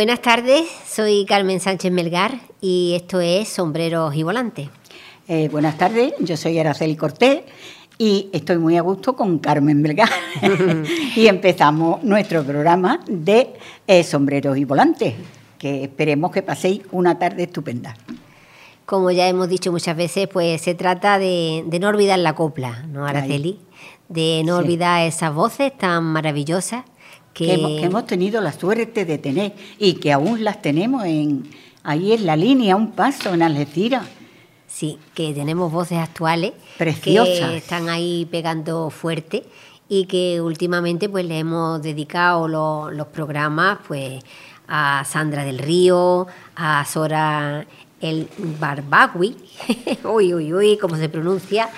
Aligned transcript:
Buenas 0.00 0.22
tardes, 0.22 0.66
soy 0.88 1.26
Carmen 1.26 1.60
Sánchez 1.60 1.92
Melgar 1.92 2.32
y 2.58 2.94
esto 2.96 3.20
es 3.20 3.50
Sombreros 3.50 4.14
y 4.16 4.22
Volantes. 4.22 4.70
Eh, 5.28 5.50
buenas 5.50 5.76
tardes, 5.76 6.14
yo 6.20 6.38
soy 6.38 6.58
Araceli 6.58 6.96
Cortés 6.96 7.42
y 7.98 8.30
estoy 8.32 8.56
muy 8.56 8.78
a 8.78 8.80
gusto 8.80 9.14
con 9.14 9.38
Carmen 9.40 9.82
Melgar. 9.82 10.08
y 11.16 11.26
empezamos 11.26 12.02
nuestro 12.02 12.42
programa 12.44 13.00
de 13.10 13.52
eh, 13.86 14.02
Sombreros 14.02 14.56
y 14.56 14.64
Volantes, 14.64 15.16
que 15.58 15.84
esperemos 15.84 16.30
que 16.30 16.40
paséis 16.40 16.80
una 16.92 17.18
tarde 17.18 17.42
estupenda. 17.42 17.94
Como 18.86 19.10
ya 19.10 19.28
hemos 19.28 19.50
dicho 19.50 19.70
muchas 19.70 19.98
veces, 19.98 20.28
pues 20.32 20.62
se 20.62 20.74
trata 20.74 21.18
de, 21.18 21.62
no 21.78 21.88
olvidar 21.88 22.20
la 22.20 22.34
copla, 22.34 22.86
¿no, 22.88 23.04
Araceli? 23.04 23.58
De 24.08 24.44
no 24.46 24.56
olvidar 24.56 25.06
esas 25.06 25.34
voces 25.34 25.76
tan 25.76 26.04
maravillosas 26.04 26.84
que... 27.34 27.52
hemos, 27.54 28.06
tenido 28.06 28.40
la 28.40 28.52
suerte 28.52 29.04
de 29.04 29.18
tener 29.18 29.54
y 29.78 29.94
que 29.94 30.12
aún 30.12 30.44
las 30.44 30.62
tenemos 30.62 31.04
en, 31.04 31.50
ahí 31.82 32.12
en 32.12 32.26
la 32.26 32.36
línea, 32.36 32.76
un 32.76 32.92
paso 32.92 33.32
en 33.34 33.42
Algeciras. 33.42 34.06
Sí, 34.66 34.98
que 35.14 35.34
tenemos 35.34 35.72
voces 35.72 35.98
actuales 35.98 36.52
preciosas 36.78 37.50
que 37.50 37.56
están 37.56 37.88
ahí 37.88 38.26
pegando 38.30 38.88
fuerte 38.90 39.44
y 39.88 40.04
que 40.04 40.40
últimamente 40.40 41.08
pues 41.08 41.24
le 41.24 41.40
hemos 41.40 41.82
dedicado 41.82 42.46
los 42.46 43.06
programas 43.08 43.78
pues 43.86 44.22
a 44.68 45.04
Sandra 45.04 45.44
del 45.44 45.58
Río, 45.58 46.28
a 46.54 46.84
Sora 46.84 47.66
el 48.00 48.28
Barbagui, 48.58 49.36
uy, 50.04 50.34
uy, 50.34 50.52
uy, 50.52 50.78
cómo 50.78 50.96
se 50.96 51.08
pronuncia, 51.08 51.68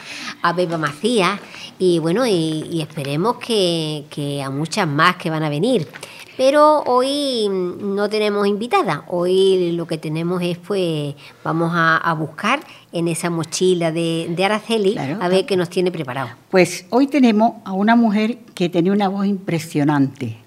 a 0.43 0.53
Beba 0.53 0.79
Macías, 0.79 1.41
y 1.79 1.99
bueno, 1.99 2.27
y, 2.27 2.81
esperemos 2.81 3.37
que, 3.39 4.43
a 4.45 4.51
muchas 4.51 4.87
más 4.87 5.17
que 5.17 5.31
van 5.31 5.43
a 5.43 5.49
venir. 5.49 5.89
Pero 6.37 6.83
hoy 6.87 7.49
no 7.49 8.09
tenemos 8.09 8.47
invitada, 8.47 9.05
hoy 9.09 9.73
lo 9.73 9.87
que 9.87 9.99
tenemos 9.99 10.41
es 10.43 10.57
pues 10.57 11.15
vamos 11.45 11.73
a, 11.75 12.15
buscar 12.15 12.61
en 12.91 13.09
esa 13.09 13.29
mochila 13.29 13.93
de, 13.93 14.35
Araceli 14.43 14.97
a 14.97 15.29
ver 15.29 15.45
qué 15.45 15.57
nos 15.57 15.69
tiene 15.69 15.93
preparado. 15.93 16.31
Pues 16.51 16.87
hoy 16.89 17.07
tenemos 17.07 17.55
a 17.65 17.73
una 17.73 17.97
mujer 17.97 18.39
que 18.55 18.71
tenía 18.71 18.93
una 18.93 19.09
voz 19.09 19.27
impresionante, 19.27 20.39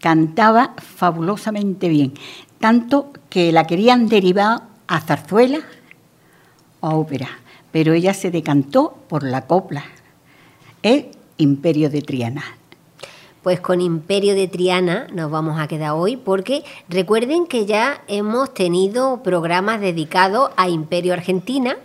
cantaba 0.00 0.74
fabulosamente 0.78 1.88
bien, 1.88 2.14
tanto 2.58 3.12
que 3.28 3.52
la 3.52 3.66
querían 3.66 4.08
derivar 4.08 4.71
a 4.92 5.00
zarzuela 5.00 5.60
o 6.80 6.86
a 6.86 6.94
ópera, 6.94 7.28
pero 7.70 7.94
ella 7.94 8.12
se 8.12 8.30
decantó 8.30 8.94
por 9.08 9.22
la 9.22 9.46
copla, 9.46 9.84
el 10.82 11.12
Imperio 11.38 11.88
de 11.88 12.02
Triana. 12.02 12.44
Pues 13.42 13.58
con 13.60 13.80
Imperio 13.80 14.34
de 14.34 14.48
Triana 14.48 15.06
nos 15.14 15.30
vamos 15.30 15.58
a 15.58 15.66
quedar 15.66 15.92
hoy 15.92 16.18
porque 16.18 16.62
recuerden 16.90 17.46
que 17.46 17.64
ya 17.64 18.02
hemos 18.06 18.52
tenido 18.52 19.22
programas 19.22 19.80
dedicados 19.80 20.50
a 20.58 20.68
Imperio 20.68 21.14
Argentina, 21.14 21.78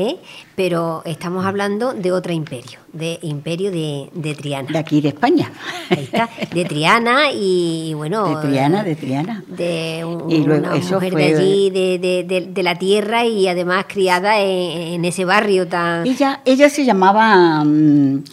¿eh? 0.00 0.16
pero 0.56 1.02
estamos 1.04 1.44
hablando 1.44 1.92
de 1.92 2.12
otro 2.12 2.32
imperio, 2.32 2.80
de 2.92 3.18
imperio 3.22 3.70
de, 3.70 4.34
Triana. 4.34 4.68
De 4.70 4.78
aquí 4.78 5.00
de 5.00 5.08
España. 5.08 5.52
Ahí 5.90 6.04
está, 6.04 6.28
de 6.52 6.64
Triana 6.64 7.32
y 7.32 7.92
bueno... 7.94 8.28
De 8.28 8.48
Triana, 8.48 8.82
de 8.82 8.96
Triana. 8.96 9.44
De 9.46 10.04
una 10.04 10.74
mujer 10.74 11.14
de 11.14 11.24
allí, 11.24 11.70
de, 11.70 12.62
la 12.62 12.74
tierra 12.74 13.24
y 13.24 13.48
además 13.48 13.86
criada 13.88 14.40
en, 14.40 15.04
ese 15.04 15.24
barrio 15.24 15.66
tan... 15.66 16.06
Ella, 16.06 16.40
ella 16.44 16.68
se 16.68 16.84
llamaba 16.84 17.64
mm, 17.64 18.24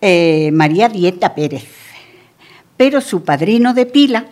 eh, 0.00 0.50
María 0.52 0.88
Dieta 0.88 1.34
Pérez, 1.34 1.68
pero 2.76 3.00
su 3.00 3.22
padrino 3.22 3.74
de 3.74 3.86
pila 3.86 4.26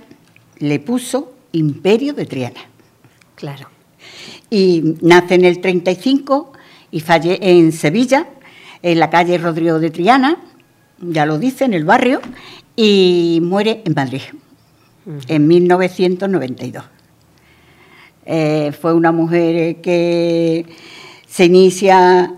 le 0.59 0.79
puso 0.81 1.33
Imperio 1.53 2.13
de 2.13 2.27
Triana. 2.27 2.61
Claro. 3.35 3.69
Y 4.51 4.97
nace 5.01 5.35
en 5.35 5.45
el 5.45 5.61
35 5.61 6.53
y 6.97 7.01
fallé 7.01 7.39
en 7.43 7.73
Sevilla, 7.73 8.27
en 8.81 8.99
la 8.99 9.11
calle 9.11 9.37
Rodrigo 9.37 9.79
de 9.79 9.91
Triana, 9.91 10.39
ya 10.99 11.27
lo 11.27 11.39
dice, 11.39 11.67
en 11.67 11.75
el 11.75 11.85
barrio, 11.85 12.23
y 12.75 13.39
muere 13.43 13.83
en 13.85 13.93
Madrid, 13.93 14.23
en 15.29 15.47
1992. 15.47 16.85
Eh, 18.25 18.73
fue 18.81 18.95
una 18.95 19.13
mujer 19.13 19.83
que 19.83 20.65
se 21.29 21.45
inicia 21.45 22.33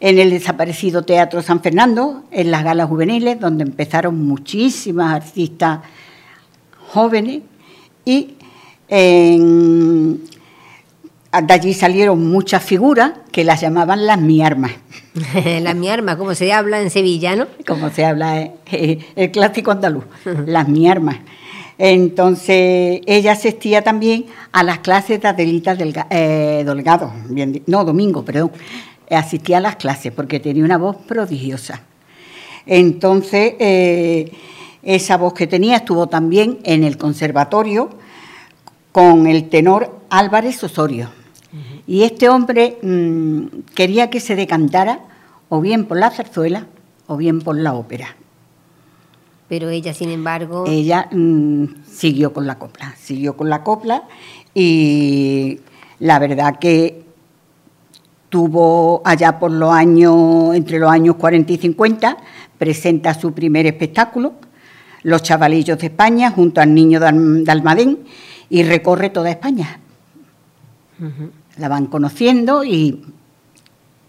en 0.00 0.18
el 0.18 0.28
desaparecido 0.28 1.06
Teatro 1.06 1.40
San 1.40 1.62
Fernando, 1.62 2.24
en 2.30 2.50
las 2.50 2.62
galas 2.62 2.90
juveniles, 2.90 3.40
donde 3.40 3.64
empezaron 3.64 4.22
muchísimas 4.22 5.14
artistas 5.14 5.80
jóvenes, 6.88 7.40
y 8.04 8.34
en, 8.86 10.20
de 11.42 11.54
allí 11.54 11.72
salieron 11.72 12.28
muchas 12.28 12.62
figuras 12.62 13.23
que 13.34 13.42
las 13.42 13.60
llamaban 13.60 14.06
las 14.06 14.20
mi 14.20 14.42
armas. 14.42 14.70
las 15.60 15.74
mi 15.74 15.88
armas, 15.88 16.14
como 16.14 16.36
se 16.36 16.52
habla 16.52 16.80
en 16.80 16.88
sevillano. 16.88 17.48
Como 17.66 17.90
se 17.90 18.04
habla 18.04 18.40
eh, 18.40 18.52
eh, 18.70 18.98
el 19.16 19.32
clásico 19.32 19.72
andaluz, 19.72 20.04
las 20.46 20.68
mi 20.68 20.88
armas. 20.88 21.16
Entonces, 21.76 23.00
ella 23.06 23.32
asistía 23.32 23.82
también 23.82 24.26
a 24.52 24.62
las 24.62 24.78
clases 24.78 25.20
de 25.20 25.26
Adelita 25.26 25.76
eh, 26.10 26.62
Delgado, 26.64 27.12
no, 27.66 27.84
Domingo, 27.84 28.24
perdón. 28.24 28.52
Asistía 29.10 29.58
a 29.58 29.60
las 29.60 29.76
clases 29.76 30.12
porque 30.12 30.38
tenía 30.38 30.64
una 30.64 30.78
voz 30.78 30.94
prodigiosa. 30.98 31.82
Entonces, 32.66 33.54
esa 34.84 35.16
voz 35.16 35.34
que 35.34 35.48
tenía 35.48 35.78
estuvo 35.78 36.06
también 36.06 36.60
en 36.62 36.84
el 36.84 36.96
conservatorio 36.96 37.90
con 38.92 39.26
el 39.26 39.48
tenor 39.48 39.98
Álvarez 40.08 40.62
Osorio 40.62 41.23
y 41.86 42.02
este 42.02 42.28
hombre 42.28 42.78
mm, 42.82 43.44
quería 43.74 44.10
que 44.10 44.20
se 44.20 44.36
decantara 44.36 45.00
o 45.48 45.60
bien 45.60 45.84
por 45.84 45.98
la 45.98 46.10
zarzuela 46.10 46.66
o 47.06 47.16
bien 47.16 47.40
por 47.40 47.56
la 47.56 47.74
ópera. 47.74 48.16
Pero 49.48 49.68
ella, 49.68 49.92
sin 49.92 50.10
embargo... 50.10 50.64
Ella 50.66 51.08
mm, 51.12 51.64
siguió 51.86 52.32
con 52.32 52.46
la 52.46 52.58
copla, 52.58 52.94
siguió 52.98 53.36
con 53.36 53.50
la 53.50 53.62
copla 53.62 54.04
y 54.54 55.60
la 55.98 56.18
verdad 56.18 56.58
que 56.58 57.04
tuvo 58.30 59.02
allá 59.04 59.38
por 59.38 59.52
los 59.52 59.70
años, 59.70 60.54
entre 60.54 60.78
los 60.78 60.90
años 60.90 61.16
40 61.16 61.52
y 61.52 61.58
50, 61.58 62.16
presenta 62.58 63.14
su 63.14 63.32
primer 63.32 63.66
espectáculo, 63.66 64.32
Los 65.02 65.22
chavalillos 65.22 65.78
de 65.78 65.88
España, 65.88 66.30
junto 66.30 66.62
al 66.62 66.72
niño 66.74 66.98
de 66.98 67.06
Almadén, 67.46 67.98
y 68.48 68.62
recorre 68.62 69.10
toda 69.10 69.30
España 69.30 69.78
la 71.58 71.68
van 71.68 71.86
conociendo 71.86 72.64
y 72.64 73.02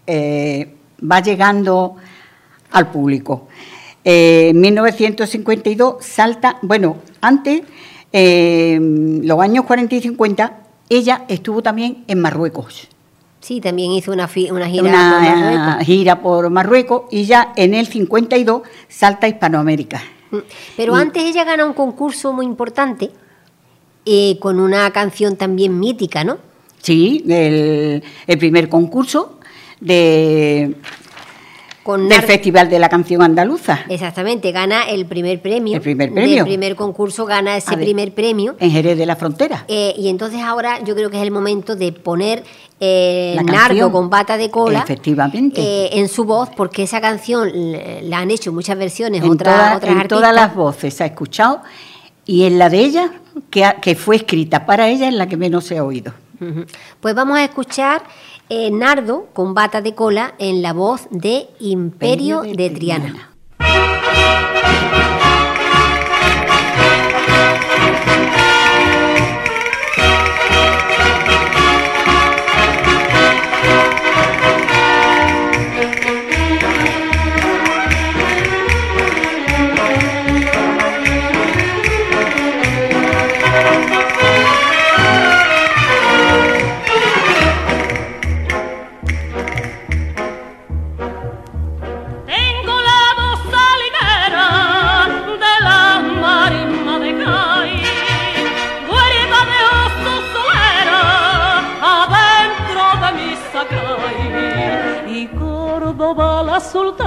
eh, 0.06 0.74
va 1.00 1.20
llegando 1.20 1.96
al 2.72 2.90
público. 2.90 3.48
Eh, 4.04 4.48
en 4.50 4.60
1952 4.60 5.96
salta, 6.00 6.58
bueno, 6.62 6.98
antes, 7.20 7.62
eh, 8.12 8.78
los 8.80 9.40
años 9.40 9.64
40 9.64 9.94
y 9.94 10.00
50, 10.00 10.58
ella 10.88 11.24
estuvo 11.28 11.62
también 11.62 12.04
en 12.06 12.20
Marruecos. 12.20 12.88
Sí, 13.40 13.60
también 13.60 13.92
hizo 13.92 14.12
una, 14.12 14.28
una 14.50 14.68
gira 14.68 14.82
por 14.82 15.20
Marruecos. 15.20 15.86
gira 15.86 16.22
por 16.22 16.50
Marruecos 16.50 17.02
y 17.10 17.24
ya 17.24 17.52
en 17.56 17.74
el 17.74 17.86
52 17.86 18.62
salta 18.88 19.26
a 19.26 19.30
Hispanoamérica. 19.30 20.02
Mm, 20.30 20.38
pero 20.76 20.94
antes 20.96 21.22
ella 21.22 21.44
gana 21.44 21.64
un 21.64 21.72
concurso 21.72 22.32
muy 22.32 22.46
importante 22.46 23.10
con 24.40 24.60
una 24.60 24.88
canción 24.92 25.36
también 25.36 25.78
mítica, 25.80 26.22
¿no? 26.22 26.38
Sí, 26.86 27.24
el, 27.28 28.38
primer 28.38 28.68
concurso 28.68 29.40
de, 29.80 30.76
del 31.84 32.22
Festival 32.22 32.70
de 32.70 32.78
la 32.78 32.88
Canción 32.88 33.22
Andaluza. 33.22 33.80
Exactamente, 33.88 34.52
gana 34.52 34.88
el 34.88 35.04
primer 35.06 35.42
premio. 35.42 35.74
El 35.74 35.80
primer 35.80 36.12
premio. 36.14 36.38
El 36.38 36.44
primer 36.44 36.76
concurso 36.76 37.26
gana 37.26 37.56
ese 37.56 37.76
primer 37.76 38.14
premio. 38.14 38.54
En 38.60 38.70
Jerez 38.70 38.96
de 38.96 39.04
la 39.04 39.16
Frontera. 39.16 39.64
Eh, 39.66 39.96
y 39.98 40.08
entonces 40.08 40.40
ahora 40.42 40.78
yo 40.84 40.94
creo 40.94 41.10
que 41.10 41.16
es 41.16 41.24
el 41.24 41.32
momento 41.32 41.74
de 41.74 41.90
poner 41.90 42.44
eh, 42.78 43.36
Nardo 43.44 43.90
con 43.90 44.08
bata 44.08 44.36
de 44.36 44.48
cola 44.48 44.78
efectivamente. 44.78 45.60
Eh, 45.60 45.98
en 45.98 46.08
su 46.08 46.22
voz, 46.22 46.50
porque 46.56 46.84
esa 46.84 47.00
canción 47.00 47.50
la 47.52 48.18
han 48.18 48.30
hecho 48.30 48.52
muchas 48.52 48.78
versiones, 48.78 49.24
en 49.24 49.30
otras, 49.32 49.82
en 49.82 50.06
todas 50.06 50.32
las 50.32 50.54
voces 50.54 50.94
se 50.94 51.02
ha 51.02 51.06
escuchado, 51.06 51.62
y 52.26 52.44
en 52.44 52.60
la 52.60 52.70
de 52.70 52.78
ella, 52.78 53.10
que, 53.50 53.68
que 53.82 53.96
fue 53.96 54.14
escrita 54.14 54.66
para 54.66 54.88
ella, 54.88 55.08
es 55.08 55.14
la 55.14 55.26
que 55.26 55.36
menos 55.36 55.64
se 55.64 55.78
ha 55.78 55.82
oído. 55.82 56.14
Pues 57.00 57.14
vamos 57.14 57.38
a 57.38 57.44
escuchar 57.44 58.02
eh, 58.48 58.70
Nardo 58.70 59.28
con 59.32 59.54
bata 59.54 59.80
de 59.80 59.94
cola 59.94 60.34
en 60.38 60.62
la 60.62 60.72
voz 60.72 61.08
de 61.10 61.48
Imperio, 61.58 62.42
de, 62.42 62.70
Triana. 62.70 63.32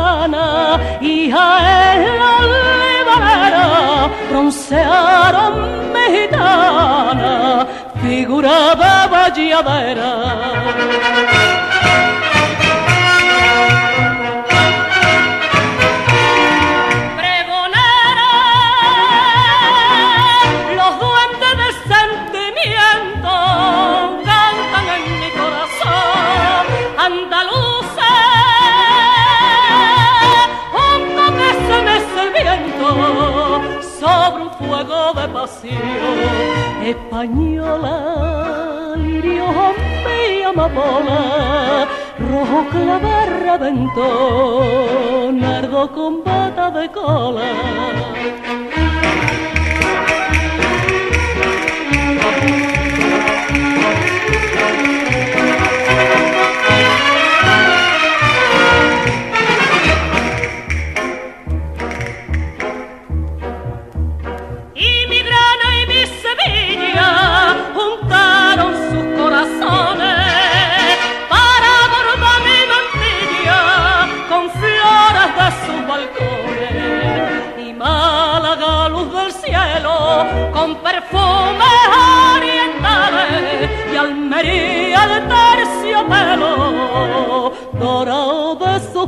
Sultana, 0.09 0.79
hija 1.01 1.47
es 1.93 2.09
la 2.21 2.35
libanera, 2.81 4.09
broncearon 4.29 5.53
mexicana, 5.93 7.67
figura 8.01 8.75
de 8.75 8.95
valladera. 9.11 10.09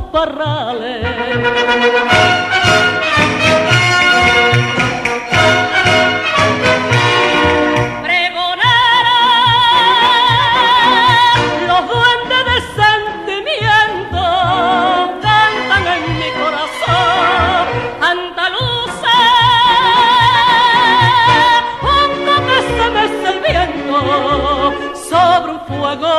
sus 0.00 0.02
parrales. 0.10 1.02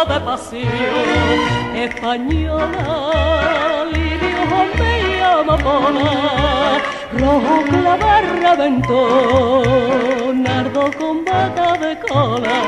de 0.06 0.20
pasión 0.20 0.70
española, 1.76 3.43
rojo 7.20 7.64
clavar 7.70 8.24
reventó, 8.42 9.00
nardo 10.34 10.92
con 10.98 11.24
bata 11.24 11.78
de 11.78 11.98
cola. 12.00 12.60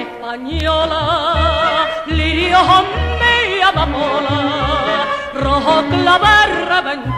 Española, 0.00 1.02
lirio 2.06 2.58
me 3.20 3.62
amapola, 3.62 4.38
rojo 5.34 5.74
clavar 5.90 6.48
reventó, 6.72 7.11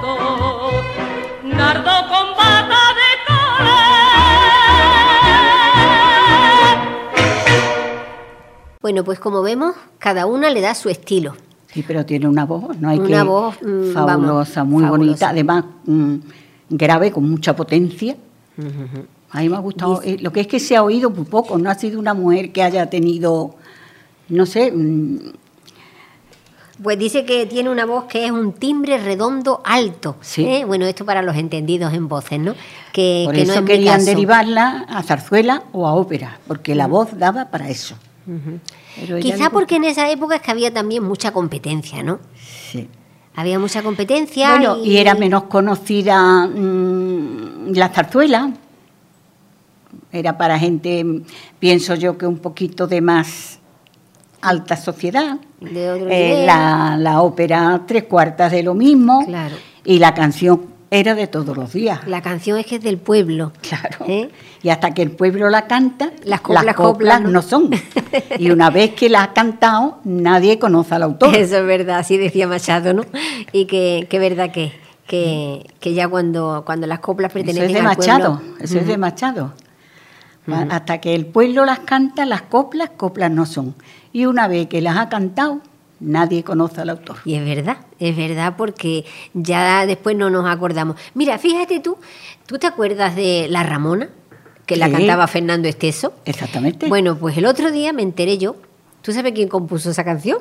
Bueno, 8.85 9.03
pues 9.03 9.19
como 9.19 9.41
vemos, 9.41 9.75
cada 9.99 10.27
una 10.27 10.51
le 10.51 10.61
da 10.61 10.75
su 10.75 10.91
estilo. 10.91 11.35
Sí, 11.73 11.83
pero 11.87 12.05
tiene 12.05 12.29
una 12.29 12.45
voz, 12.45 12.79
no 12.79 12.91
hay 12.91 12.99
una 12.99 13.23
que 13.23 13.27
voz 13.27 13.55
mm, 13.63 13.93
fabulosa, 13.95 14.05
vamos, 14.05 14.57
muy 14.67 14.83
fabulosa. 14.83 14.91
bonita, 14.91 15.29
además 15.31 15.65
mm, 15.87 16.15
grave 16.69 17.11
con 17.11 17.31
mucha 17.31 17.57
potencia. 17.57 18.15
A 19.31 19.41
mí 19.41 19.49
me 19.49 19.57
ha 19.57 19.61
gustado, 19.61 20.03
eh, 20.03 20.19
lo 20.21 20.31
que 20.33 20.41
es 20.41 20.47
que 20.47 20.61
se 20.61 20.77
ha 20.77 20.83
oído 20.83 21.09
muy 21.09 21.25
poco, 21.25 21.57
no 21.57 21.71
ha 21.71 21.75
sido 21.77 21.99
una 21.99 22.13
mujer 22.13 22.53
que 22.53 22.63
haya 22.63 22.91
tenido, 22.91 23.55
no 24.29 24.45
sé, 24.45 24.71
mm, 24.71 25.33
Pues 26.83 26.99
dice 26.99 27.25
que 27.25 27.47
tiene 27.47 27.71
una 27.71 27.87
voz 27.87 28.05
que 28.05 28.27
es 28.27 28.33
un 28.33 28.53
timbre 28.53 28.99
redondo 28.99 29.63
alto. 29.65 30.17
Sí. 30.21 30.45
¿eh? 30.45 30.67
Bueno, 30.67 30.85
esto 30.85 31.07
para 31.07 31.23
los 31.23 31.37
entendidos 31.37 31.95
en 31.95 32.07
voces, 32.07 32.39
¿no? 32.39 32.55
Que, 32.93 33.23
por 33.25 33.35
que 33.35 33.47
no 33.47 33.53
eso 33.55 33.61
es 33.61 33.67
querían 33.67 34.05
derivarla 34.05 34.85
a 34.91 35.03
zarzuela 35.03 35.63
o 35.73 35.87
a 35.87 35.95
ópera, 35.95 36.39
porque 36.47 36.75
la 36.75 36.87
voz 36.87 37.19
daba 37.19 37.47
para 37.47 37.71
eso. 37.71 37.97
Pero 38.27 39.19
Quizá 39.19 39.51
porque 39.51 39.77
en 39.77 39.85
esa 39.85 40.11
época 40.11 40.37
es 40.37 40.43
que 40.43 40.51
había 40.51 40.73
también 40.73 41.03
mucha 41.03 41.33
competencia, 41.33 42.03
¿no? 42.03 42.21
Sí. 42.71 42.89
Había 43.37 43.59
mucha 43.59 43.83
competencia. 43.83 44.51
Bueno, 44.51 44.85
y 44.85 44.97
era 44.97 45.15
menos 45.15 45.45
conocida 45.45 46.47
mm, 46.47 47.73
la 47.75 47.89
zarzuela. 47.89 48.53
Era 50.13 50.39
para 50.39 50.59
gente, 50.59 51.05
pienso 51.59 51.97
yo, 51.97 52.17
que 52.17 52.27
un 52.27 52.39
poquito 52.39 52.87
de 52.87 53.01
más 53.01 53.59
alta 54.41 54.77
sociedad. 54.77 55.39
De 55.61 55.91
otro 55.91 56.09
Eh, 56.09 56.45
la, 56.47 56.97
la 56.99 57.23
ópera 57.23 57.83
tres 57.87 58.05
cuartas 58.05 58.53
de 58.53 58.63
lo 58.63 58.75
mismo. 58.75 59.25
Claro. 59.27 59.57
Y 59.85 59.99
la 59.99 60.15
canción 60.15 60.74
era 60.95 61.15
de 61.15 61.27
todos 61.27 61.57
los 61.57 61.73
días. 61.73 62.07
La 62.07 62.23
canción 62.23 62.57
es 62.59 62.67
que 62.67 62.77
es 62.77 62.83
del 62.83 62.99
pueblo. 62.99 63.53
Claro. 63.61 64.05
¿eh? 64.07 64.31
Y 64.63 64.69
hasta 64.69 64.95
que 64.95 65.03
el 65.03 65.11
pueblo 65.11 65.51
la 65.51 65.67
canta, 65.67 66.13
Las 66.25 66.41
coplas, 66.41 66.77
coplas, 66.77 67.21
¿no? 67.21 67.31
no 67.31 67.43
son. 67.43 67.71
Y 68.39 68.51
una 68.51 68.71
vez 68.71 68.95
que 68.95 69.09
la 69.09 69.25
ha 69.25 69.33
cantado, 69.33 69.99
nadie 70.05 70.59
conoce 70.59 70.95
al 70.95 71.03
autor. 71.03 71.35
Eso 71.37 71.59
es 71.59 71.67
verdad, 71.67 71.99
así 71.99 72.17
decía 72.17 72.47
Machado, 72.47 72.95
¿no? 72.95 73.05
Y 73.53 73.65
que, 73.67 74.07
que 74.09 74.19
verdad 74.21 74.53
que, 74.53 74.73
que, 75.07 75.67
que 75.81 75.95
ya 75.95 76.07
cuando, 76.07 76.63
cuando 76.65 76.87
las 76.87 77.01
coplas 77.01 77.31
Eso 77.31 77.45
pertenecen 77.45 77.65
es 77.65 77.73
de 77.73 77.79
al 77.81 77.85
Machado, 77.85 78.39
pueblo... 78.39 78.57
eso 78.61 78.79
es 78.79 78.87
de 78.87 78.97
Machado. 78.97 79.53
Hasta 80.71 81.01
que 81.01 81.15
el 81.15 81.27
pueblo 81.27 81.65
las 81.65 81.81
canta, 81.81 82.25
las 82.27 82.43
coplas, 82.43 82.91
coplas 82.97 83.31
no 83.31 83.47
son. 83.47 83.75
Y 84.13 84.27
una 84.27 84.47
vez 84.47 84.69
que 84.69 84.81
las 84.81 84.97
ha 84.99 85.09
cantado, 85.09 85.61
nadie 86.01 86.43
conoce 86.45 86.81
al 86.81 86.91
autor. 86.91 87.17
Y 87.25 87.35
es 87.35 87.45
verdad, 87.45 87.79
es 87.99 88.17
verdad 88.17 88.55
porque 88.57 89.05
ya 89.33 89.87
después 89.87 90.17
no 90.17 90.31
nos 90.31 90.47
acordamos. 90.47 90.97
Mira, 91.15 91.39
fíjate 91.39 91.81
tú, 91.81 91.97
¿tú 92.47 92.59
te 92.59 92.67
acuerdas 92.67 93.17
de 93.17 93.47
La 93.49 93.63
Ramona? 93.63 94.09
Que 94.67 94.77
la 94.77 94.87
Sí. 94.87 94.93
cantaba 94.93 95.27
Fernando 95.27 95.69
Esteso. 95.69 96.15
Exactamente. 96.25 96.89
Bueno, 96.89 97.17
pues 97.19 97.37
el 97.37 97.47
otro 97.47 97.71
día 97.71 97.93
me 97.93 98.03
enteré 98.03 98.39
yo. 98.39 98.57
¿Tú 99.03 99.13
sabes 99.13 99.33
quién 99.33 99.49
compuso 99.49 99.91
esa 99.91 100.05
canción? 100.05 100.39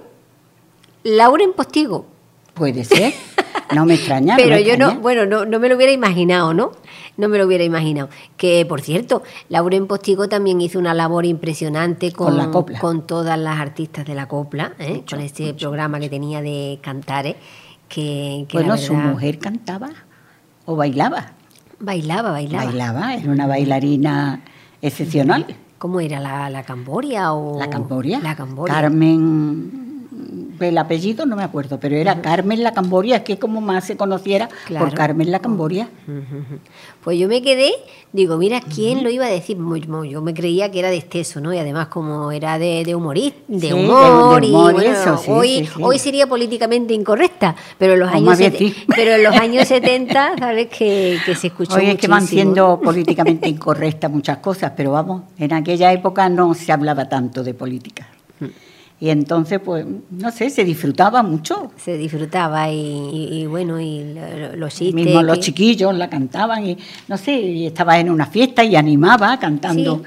Laura 1.04 1.44
en 1.44 1.54
Postigo. 1.54 2.06
Puede 2.54 2.86
ser. 2.86 3.14
No 3.74 3.86
me 3.86 3.96
extraña. 3.96 4.36
Pero 4.38 4.56
me 4.56 4.64
yo 4.64 4.78
no, 4.78 4.96
bueno, 5.00 5.26
no, 5.26 5.46
no 5.46 5.60
me 5.60 5.68
lo 5.68 5.76
hubiera 5.76 5.92
imaginado, 5.92 6.54
¿no? 6.54 6.72
No 7.18 7.30
me 7.30 7.38
lo 7.38 7.46
hubiera 7.46 7.64
imaginado. 7.64 8.10
Que, 8.38 8.66
por 8.66 8.82
cierto, 8.82 9.22
Laura 9.50 9.76
en 9.76 9.88
Postigo 9.88 10.28
también 10.28 10.60
hizo 10.62 10.80
una 10.80 10.94
labor 10.94 11.26
impresionante 11.26 12.12
con, 12.12 12.28
Con 12.28 12.38
la 12.38 12.50
copla. 12.50 12.80
con 12.80 13.06
todas 13.06 13.38
las 13.38 13.60
artistas 13.60 14.06
de 14.06 14.16
la 14.16 14.28
copla, 14.28 14.74
¿eh? 14.80 15.04
con 15.10 15.20
ese 15.20 15.54
programa 15.54 16.00
que 16.00 16.10
tenía 16.10 16.42
de 16.42 16.80
Cantares, 16.82 17.36
que, 17.88 18.46
que 18.48 18.58
la 18.58 18.64
Bueno, 18.66 18.78
su 18.78 18.96
mujer 18.96 19.38
cantaba 19.40 19.92
o 20.66 20.76
bailaba. 20.76 21.34
Bailaba, 21.80 22.32
bailaba. 22.32 22.66
Bailaba, 22.66 23.14
era 23.16 23.32
una 23.32 23.46
bailarina 23.46 24.42
excepcional. 24.82 25.46
¿Cómo 25.78 26.00
era? 26.00 26.20
¿La, 26.20 26.50
la 26.50 26.64
Camboria 26.64 27.34
o...? 27.34 27.60
La 27.60 27.70
Camboria. 27.70 28.20
La 28.22 28.36
Camboria. 28.36 28.74
Carmen 28.74 29.93
el 30.60 30.78
apellido 30.78 31.26
no 31.26 31.36
me 31.36 31.44
acuerdo, 31.44 31.80
pero 31.80 31.96
era 31.96 32.22
Carmen 32.22 32.64
la 32.64 32.72
Camboria, 32.74 33.18
es 33.18 33.22
que 33.24 33.38
como 33.38 33.62
más 33.62 33.86
se 33.86 33.98
conociera 33.98 34.50
Claro. 34.66 34.86
por 34.86 34.94
Carmen 34.96 35.32
la 35.32 35.40
Camboria. 35.40 35.90
Pues 37.04 37.20
yo 37.20 37.28
me 37.28 37.42
quedé, 37.42 37.72
digo, 38.14 38.38
mira, 38.38 38.62
¿quién 38.62 39.04
lo 39.04 39.10
iba 39.10 39.26
a 39.26 39.30
decir? 39.30 39.58
Muy- 39.58 39.82
muy- 39.88 40.10
Yo 40.12 40.22
me 40.22 40.34
creía 40.34 40.72
que 40.72 40.80
era 40.80 40.90
de 40.90 40.98
exceso, 40.98 41.42
¿no? 41.42 41.54
Y 41.54 41.58
además 41.58 41.88
como 41.88 42.32
era 42.32 42.58
de, 42.60 42.84
de 42.86 42.96
humorista, 42.96 43.40
de 43.48 43.60
Sí, 43.68 43.74
humor, 43.74 44.42
de 44.42 44.48
y 44.48 44.50
humor 44.52 44.72
y 44.72 44.74
bueno, 44.76 44.92
eso, 44.92 45.18
sí, 45.18 45.30
hoy, 45.32 45.66
sí, 45.74 45.82
hoy 45.82 46.00
sería 46.00 46.28
políticamente 46.28 46.94
incorrecta, 46.94 47.56
pero 47.78 47.94
en 47.94 48.00
los 48.00 48.10
años 48.10 48.40
pero 48.96 49.12
en 49.16 49.24
los 49.24 49.36
años 49.36 49.68
70, 49.68 50.36
sabes 50.40 50.68
que, 50.68 51.20
que 51.26 51.36
se 51.36 51.48
escuchó 51.48 51.76
Hoy 51.76 51.88
es 51.90 51.98
que 51.98 52.08
van 52.08 52.26
siendo 52.26 52.80
políticamente 52.84 53.50
incorrectas 53.50 54.10
muchas 54.12 54.38
cosas, 54.38 54.72
pero 54.76 54.92
vamos, 54.92 55.24
en 55.38 55.54
aquella 55.54 55.92
época 55.92 56.30
no 56.30 56.54
se 56.54 56.72
hablaba 56.72 57.10
tanto 57.10 57.44
de 57.44 57.54
política. 57.54 58.08
Y 59.00 59.10
entonces, 59.10 59.60
pues, 59.60 59.86
no 60.12 60.32
sé, 60.32 60.50
se 60.50 60.64
disfrutaba 60.64 61.24
mucho. 61.24 61.72
se 61.78 61.98
disfrutaba 61.98 62.70
y, 62.72 62.78
y- 62.80 63.42
y 63.42 63.46
bueno, 63.48 63.80
y 63.82 64.14
lo- 64.14 64.38
lo- 64.52 64.56
los 64.56 64.74
chistes. 64.74 64.94
Mismo 64.96 65.22
los 65.22 65.40
chiquillos 65.42 65.94
la 65.96 66.10
cantaban 66.10 66.66
y, 66.66 66.78
no 67.10 67.18
sé, 67.18 67.34
y 67.34 67.66
estaba 67.68 68.00
en 68.00 68.10
una 68.10 68.26
fiesta 68.28 68.64
y 68.64 68.76
animaba 68.78 69.38
cantando. 69.40 69.98
Sí. 69.98 70.04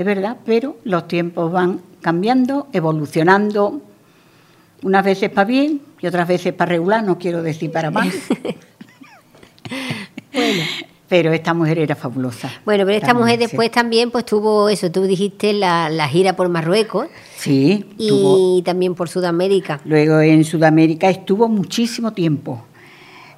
Es 0.00 0.04
verdad, 0.04 0.36
pero 0.44 0.78
los 0.84 1.06
tiempos 1.06 1.52
van 1.52 1.80
cambiando, 2.00 2.66
evolucionando, 2.72 3.82
unas 4.82 5.04
veces 5.04 5.30
para 5.30 5.46
bien 5.46 5.80
y 6.00 6.06
otras 6.06 6.26
veces 6.26 6.52
para 6.54 6.70
regular, 6.70 7.04
no 7.04 7.18
quiero 7.18 7.42
decir 7.42 7.70
para 7.70 7.90
mal. 7.90 8.10
Pero 11.10 11.32
esta 11.34 11.52
mujer 11.52 11.78
era 11.80 11.94
fabulosa. 11.96 12.48
Bueno, 12.64 12.84
pero 12.86 12.96
esta 12.96 13.08
También, 13.08 13.24
mujer 13.24 13.38
sí. 13.40 13.44
después 13.46 13.70
también 13.72 14.10
pues 14.10 14.24
tuvo 14.24 14.68
eso, 14.70 14.90
tú 14.90 15.02
dijiste 15.02 15.52
la, 15.52 15.90
la 15.90 16.08
gira 16.08 16.36
por 16.36 16.48
Marruecos 16.48 17.08
Sí, 17.36 17.84
y 17.98 18.08
tuvo- 18.08 18.62
también 18.62 18.94
por 18.94 19.08
Sudamérica. 19.10 19.80
Luego 19.84 20.20
en 20.20 20.44
Sudamérica 20.44 21.10
estuvo 21.10 21.48
muchísimo 21.48 22.12
tiempo, 22.12 22.64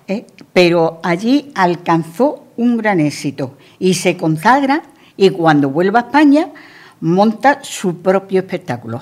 ¿eh? 0.06 0.26
pero 0.52 1.00
allí 1.02 1.50
alcanzó 1.54 2.44
un 2.58 2.76
gran 2.76 3.00
éxito 3.00 3.56
y 3.78 3.94
se 3.94 4.16
consagra 4.18 4.82
y 5.16 5.30
cuando 5.30 5.70
vuelve 5.70 5.98
a 5.98 6.02
España 6.02 6.48
monta 7.00 7.60
su 7.62 7.96
propio 8.02 8.40
espectáculo. 8.40 9.00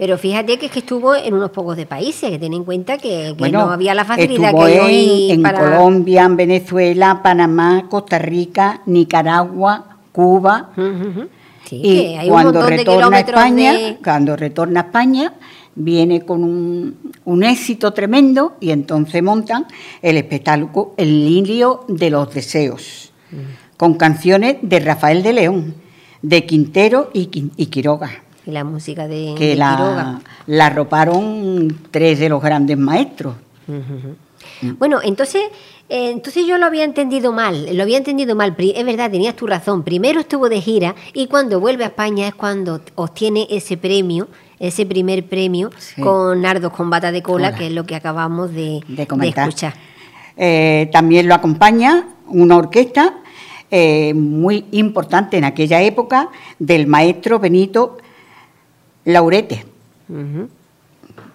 Pero 0.00 0.16
fíjate 0.16 0.58
que 0.58 0.66
es 0.66 0.72
que 0.72 0.78
estuvo 0.78 1.14
en 1.14 1.34
unos 1.34 1.50
pocos 1.50 1.76
de 1.76 1.84
países, 1.84 2.30
que 2.30 2.38
ten 2.38 2.54
en 2.54 2.64
cuenta 2.64 2.96
que, 2.96 3.08
que 3.28 3.34
Bueno, 3.38 3.66
no 3.66 3.70
había 3.70 3.92
la 3.94 4.06
facilidad 4.06 4.52
que 4.54 4.74
en, 4.76 4.80
hoy 4.80 5.30
en 5.30 5.42
para... 5.42 5.60
Colombia, 5.60 6.24
en 6.24 6.36
Venezuela, 6.36 7.20
Panamá, 7.22 7.84
Costa 7.90 8.18
Rica, 8.18 8.80
Nicaragua, 8.86 9.98
Cuba. 10.10 10.70
Sí, 11.66 11.76
y 11.76 11.82
que 11.82 12.18
hay 12.18 12.26
un 12.28 12.32
cuando 12.32 12.62
retorna 12.66 13.16
a 13.16 13.20
España, 13.20 13.72
de- 13.74 13.98
cuando 14.02 14.36
retorna 14.36 14.80
a 14.80 14.84
España, 14.84 15.34
viene 15.74 16.22
con 16.24 16.44
un, 16.44 16.96
un 17.26 17.42
éxito 17.44 17.92
tremendo 17.92 18.56
y 18.58 18.70
entonces 18.70 19.22
montan 19.22 19.66
el 20.00 20.16
espectáculo 20.16 20.94
El 20.96 21.26
Lirio 21.26 21.84
de 21.88 22.08
los 22.08 22.32
Deseos, 22.32 23.12
Mm. 23.32 23.76
con 23.76 23.94
canciones 23.94 24.56
de 24.62 24.80
Rafael 24.80 25.22
de 25.22 25.32
León, 25.34 25.74
de 26.22 26.46
Quintero 26.46 27.10
y, 27.12 27.26
Quin- 27.26 27.52
y 27.56 27.66
Quiroga, 27.66 28.10
y 28.46 28.50
la 28.52 28.64
música 28.64 29.06
de, 29.08 29.34
que 29.36 29.48
de 29.48 29.56
la, 29.56 29.76
Quiroga. 29.76 30.20
la 30.46 30.66
arroparon 30.66 31.76
tres 31.90 32.18
de 32.18 32.28
los 32.28 32.42
grandes 32.42 32.76
maestros. 32.78 33.34
Bueno, 34.78 35.00
entonces, 35.02 35.42
eh, 35.88 36.10
entonces 36.10 36.46
yo 36.46 36.58
lo 36.58 36.66
había 36.66 36.84
entendido 36.84 37.32
mal, 37.32 37.74
lo 37.76 37.82
había 37.82 37.98
entendido 37.98 38.34
mal. 38.34 38.54
Es 38.58 38.84
verdad, 38.84 39.10
tenías 39.10 39.36
tu 39.36 39.46
razón. 39.46 39.82
Primero 39.82 40.20
estuvo 40.20 40.48
de 40.48 40.60
gira 40.60 40.94
y 41.12 41.26
cuando 41.28 41.60
vuelve 41.60 41.84
a 41.84 41.88
España 41.88 42.28
es 42.28 42.34
cuando 42.34 42.80
obtiene 42.96 43.46
ese 43.50 43.76
premio, 43.76 44.28
ese 44.58 44.84
primer 44.86 45.24
premio 45.26 45.70
Sí. 45.78 46.02
con 46.02 46.42
Nardos 46.42 46.72
con 46.72 46.90
bata 46.90 47.10
de 47.12 47.22
cola, 47.22 47.54
que 47.54 47.66
es 47.68 47.72
lo 47.72 47.84
que 47.84 47.94
acabamos 47.94 48.52
de, 48.52 48.80
de 48.88 49.06
comentar. 49.06 49.48
escuchar. 49.48 49.74
Eh, 50.36 50.88
también 50.92 51.28
lo 51.28 51.34
acompaña 51.34 52.06
una 52.26 52.56
orquesta 52.56 53.14
eh, 53.70 54.12
muy 54.14 54.64
importante 54.72 55.36
en 55.38 55.44
aquella 55.44 55.80
época 55.82 56.28
del 56.58 56.86
maestro 56.86 57.38
Benito 57.38 57.98
Laurete. 59.04 59.64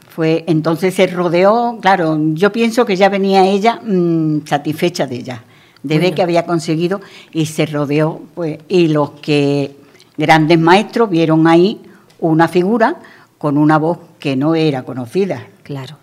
Fue, 0.10 0.44
entonces 0.48 0.94
se 0.94 1.08
rodeó, 1.08 1.78
claro, 1.82 2.18
yo 2.34 2.52
pienso 2.52 2.86
que 2.86 2.96
ya 2.96 3.10
venía 3.10 3.46
ella 3.48 3.82
mm, 3.84 4.46
satisfecha 4.46 5.08
de 5.08 5.16
ella, 5.18 5.44
de 5.84 5.96
ver 5.96 6.04
Bueno. 6.04 6.16
que 6.16 6.22
había 6.22 6.46
conseguido 6.46 7.02
y 7.34 7.48
se 7.48 7.66
rodeó, 7.66 8.22
pues, 8.34 8.60
y 8.70 8.88
los 8.88 9.12
que 9.22 9.76
grandes 10.18 10.58
maestros 10.58 11.10
vieron 11.10 11.48
ahí 11.48 11.82
una 12.20 12.48
figura 12.48 12.96
con 13.38 13.58
una 13.58 13.78
voz 13.78 14.00
que 14.20 14.38
no 14.38 14.56
era 14.56 14.84
conocida. 14.84 15.48
Claro, 15.64 15.98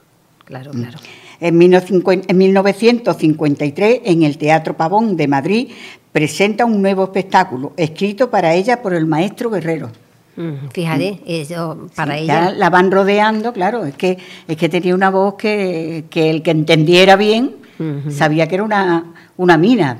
claro, 0.44 0.72
Mm. 0.74 0.80
claro. 0.82 0.98
En 1.40 1.58
1950 1.58 2.26
en 2.30 2.38
1953, 2.38 4.00
en 4.04 4.22
el 4.22 4.36
Teatro 4.38 4.76
Pavón 4.76 5.16
de 5.16 5.26
Madrid, 5.26 5.68
presenta 6.12 6.64
un 6.66 6.82
nuevo 6.82 7.04
espectáculo, 7.04 7.72
escrito 7.78 8.30
para 8.30 8.54
ella 8.54 8.82
por 8.82 8.92
el 8.92 9.06
maestro 9.06 9.50
Guerrero. 9.50 9.90
Fíjate, 10.72 11.20
eso 11.26 11.88
para 11.94 12.14
Sí, 12.16 12.22
ella. 12.24 12.50
ya 12.50 12.52
la 12.52 12.70
van 12.70 12.90
rodeando, 12.90 13.52
claro, 13.52 13.84
es 13.84 13.94
que, 13.96 14.16
es 14.48 14.56
que 14.56 14.68
tenía 14.68 14.94
una 14.94 15.10
voz 15.10 15.34
que, 15.34 16.04
que 16.10 16.30
el 16.30 16.42
que 16.42 16.50
entendiera 16.52 17.16
bien 17.16 17.56
sabía 18.10 18.46
que 18.46 18.54
era 18.54 18.64
una, 18.64 19.12
una 19.36 19.56
mina, 19.58 19.98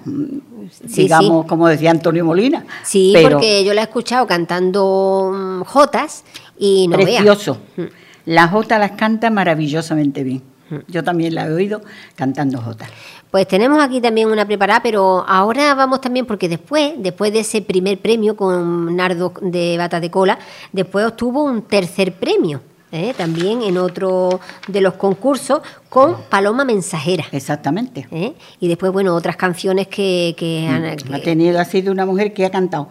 Sí, 0.87 1.03
digamos, 1.03 1.43
sí. 1.43 1.49
como 1.49 1.67
decía 1.69 1.91
Antonio 1.91 2.25
Molina. 2.25 2.65
Sí, 2.85 3.11
pero 3.13 3.31
porque 3.39 3.65
yo 3.65 3.75
la 3.75 3.81
he 3.83 3.85
escuchado 3.85 4.27
cantando 4.27 5.33
mm, 5.35 5.63
jotas 5.65 6.25
y 6.59 6.87
no 6.89 6.97
precioso. 6.97 7.59
Mm. 7.77 7.83
Las 8.27 8.51
jotas 8.53 8.79
las 8.79 8.93
canta 8.93 9.29
maravillosamente 9.31 10.23
bien. 10.23 10.43
Yo 10.89 11.03
también 11.05 11.35
la 11.35 11.47
he 11.47 11.53
oído 11.53 11.83
cantando 12.17 12.61
jotas. 12.61 12.89
Pues 13.31 13.49
tenemos 13.49 13.83
aquí 13.83 14.01
también 14.01 14.29
una 14.29 14.45
preparada, 14.47 14.83
pero 14.83 15.25
ahora 15.27 15.75
vamos 15.75 16.01
también, 16.01 16.27
porque 16.27 16.49
después, 16.49 16.93
después 16.99 17.33
de 17.33 17.41
ese 17.41 17.63
primer 17.63 17.99
premio 17.99 18.37
con 18.37 18.95
Nardo 18.95 19.33
de 19.41 19.77
Bata 19.79 20.01
de 20.01 20.11
Cola, 20.11 20.39
después 20.73 21.07
obtuvo 21.07 21.43
un 21.45 21.63
tercer 21.63 22.13
premio, 22.15 22.61
¿eh? 22.91 23.15
también 23.17 23.63
en 23.63 23.79
otro 23.79 24.39
de 24.69 24.81
los 24.83 24.95
concursos 24.95 25.63
con 25.89 26.17
Paloma 26.29 26.65
Mensajera. 26.67 27.25
Exactamente. 27.33 28.07
¿eh? 28.11 28.35
Y 28.61 28.69
después, 28.69 28.93
bueno, 28.93 29.15
otras 29.15 29.37
canciones 29.37 29.89
que, 29.89 30.35
que 30.37 30.69
han... 30.69 30.85
Ha 30.85 30.97
que- 30.97 31.19
tenido, 31.21 31.59
ha 31.59 31.65
sido 31.65 31.91
una 31.91 32.05
mujer 32.05 32.35
que 32.35 32.45
ha 32.45 32.51
cantado. 32.51 32.89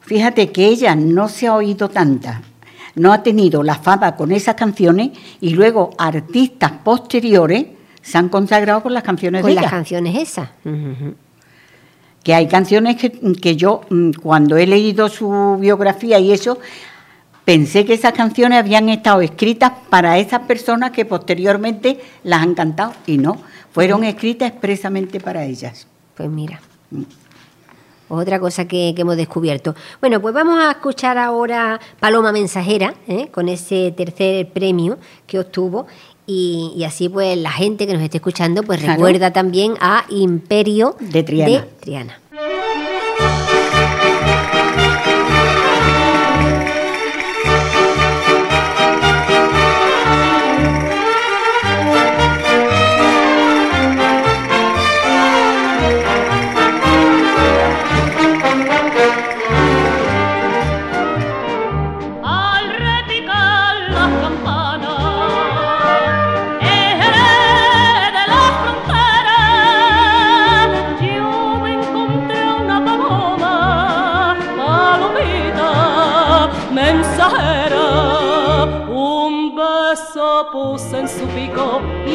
Fíjate 0.00 0.50
que 0.50 0.66
ella 0.66 0.94
no 0.94 1.28
se 1.28 1.46
ha 1.48 1.54
oído 1.54 1.88
tanta, 1.88 2.42
no 2.94 3.12
ha 3.12 3.22
tenido 3.22 3.62
la 3.62 3.76
fama 3.76 4.16
con 4.16 4.32
esas 4.32 4.54
canciones 4.54 5.10
y 5.40 5.50
luego 5.50 5.90
artistas 5.98 6.72
posteriores 6.84 7.66
se 8.02 8.18
han 8.18 8.28
consagrado 8.28 8.82
con 8.82 8.94
las 8.94 9.02
canciones 9.02 9.42
con 9.42 9.50
de 9.50 9.54
las 9.54 9.64
ella. 9.64 9.70
canciones 9.70 10.16
esas. 10.16 10.50
Ujú, 10.64 10.90
ujú. 10.92 11.14
Que 12.22 12.34
hay 12.34 12.48
canciones 12.48 12.96
que, 12.96 13.10
que 13.40 13.56
yo, 13.56 13.82
mm, 13.88 14.12
cuando 14.22 14.56
he 14.56 14.66
leído 14.66 15.08
su 15.08 15.56
biografía 15.58 16.18
y 16.18 16.32
eso, 16.32 16.58
pensé 17.44 17.84
que 17.84 17.94
esas 17.94 18.12
canciones 18.12 18.58
habían 18.58 18.88
estado 18.88 19.20
escritas 19.22 19.72
para 19.88 20.18
esas 20.18 20.40
personas 20.42 20.90
que 20.90 21.04
posteriormente 21.04 22.00
las 22.24 22.42
han 22.42 22.54
cantado 22.54 22.92
y 23.06 23.18
no, 23.18 23.38
fueron 23.72 24.04
escritas 24.04 24.50
expresamente 24.50 25.20
para 25.20 25.44
ellas. 25.44 25.86
Pues 26.14 26.28
mira. 26.28 26.60
Otra 28.10 28.38
cosa 28.40 28.66
que, 28.66 28.92
que 28.94 29.02
hemos 29.02 29.16
descubierto. 29.16 29.74
Bueno, 30.00 30.20
pues 30.20 30.34
vamos 30.34 30.58
a 30.58 30.72
escuchar 30.72 31.16
ahora 31.16 31.80
Paloma 32.00 32.32
Mensajera, 32.32 32.94
¿eh? 33.08 33.28
con 33.32 33.48
ese 33.48 33.92
tercer 33.96 34.48
premio 34.50 34.98
que 35.26 35.38
obtuvo. 35.38 35.86
Y, 36.26 36.72
y 36.76 36.84
así 36.84 37.08
pues 37.08 37.36
la 37.38 37.50
gente 37.50 37.86
que 37.86 37.94
nos 37.94 38.02
esté 38.02 38.18
escuchando 38.18 38.62
pues 38.62 38.78
Claro. 38.80 38.94
recuerda 38.94 39.32
también 39.32 39.74
a 39.80 40.04
Imperio 40.10 40.94
De 41.00 41.22
Triana. 41.24 41.66
Triana. 41.80 42.20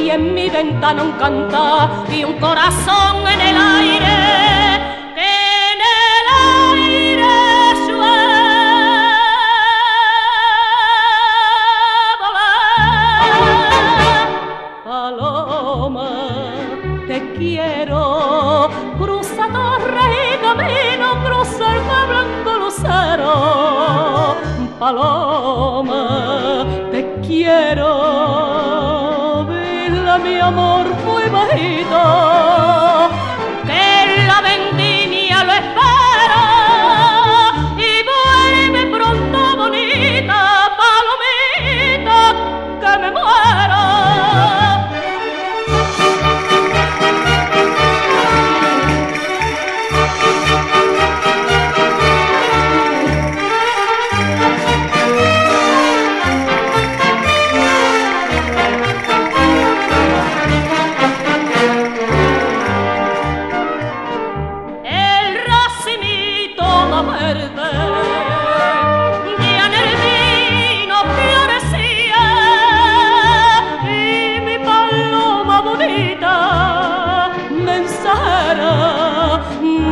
Y 0.05 0.11
en 0.11 0.35
mi 0.35 0.49
ventana 0.49 1.01
un 1.01 1.13
cantar 1.13 1.89
y 2.11 2.23
un 2.23 2.33
corazón 2.33 3.25
en 3.27 3.41
el 3.41 3.57
aire 3.57 4.24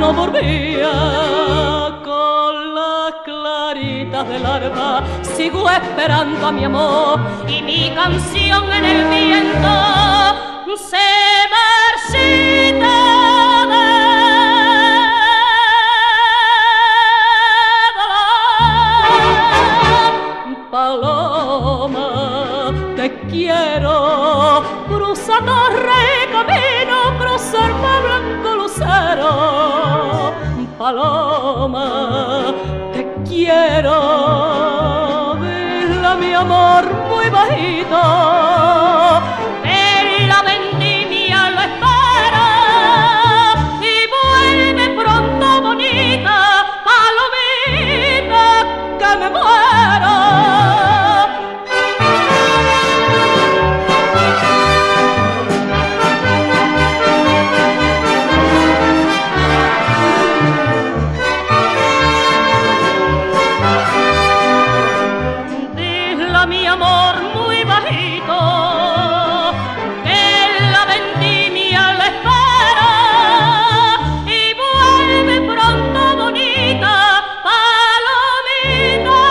no 0.04 0.12
dormía 0.12 0.94
con 2.04 2.76
las 2.76 3.14
claritas 3.24 4.28
del 4.28 4.46
alba 4.46 5.02
sigo 5.22 5.70
esperando 5.70 6.46
a 6.46 6.52
mi 6.52 6.66
amor 6.66 7.22
y 7.48 7.62
mi 7.62 7.90
canción 7.96 8.70
en 8.80 8.84
el 8.84 9.02
viento. 9.08 9.76
Se 10.92 11.08
marchita 11.56 12.98
de 13.72 13.88
Paloma, 20.70 22.10
te 22.98 23.08
quiero, 23.32 24.64
cruza 24.90 25.38
torre 25.50 26.06
camino, 26.36 26.98
cruzar 27.20 27.72
blanco 27.82 28.53
lucero. 28.74 30.34
Paloma, 30.78 32.54
te 32.92 33.08
quiero, 33.28 33.98
dile 35.40 36.16
mi 36.20 36.34
amor 36.34 36.84
muy 37.10 37.30
bajito, 37.30 38.02
mi 66.48 66.66
amor 66.68 67.16
muy 67.36 67.64
bajito 67.64 68.38
que 70.04 70.72
la 70.72 70.86
vendimia 70.86 71.94
lo 71.94 72.04
espera 72.04 72.94
y 74.26 74.54
vuelve 74.54 75.42
pronto 75.54 76.18
bonita 76.18 77.24
palomita 77.44 79.22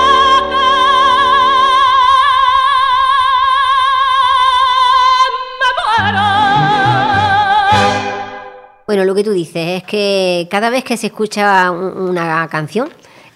que 0.51 0.67
me. 8.13 8.87
Bueno, 8.87 9.05
lo 9.05 9.15
que 9.15 9.25
tú 9.25 9.33
dices 9.33 9.83
es 9.83 9.85
que 9.85 10.49
cada 10.51 10.69
vez 10.71 10.85
que 10.85 10.97
se 10.97 11.07
escucha 11.09 11.71
un- 11.71 12.11
una 12.11 12.47
canción, 12.49 12.89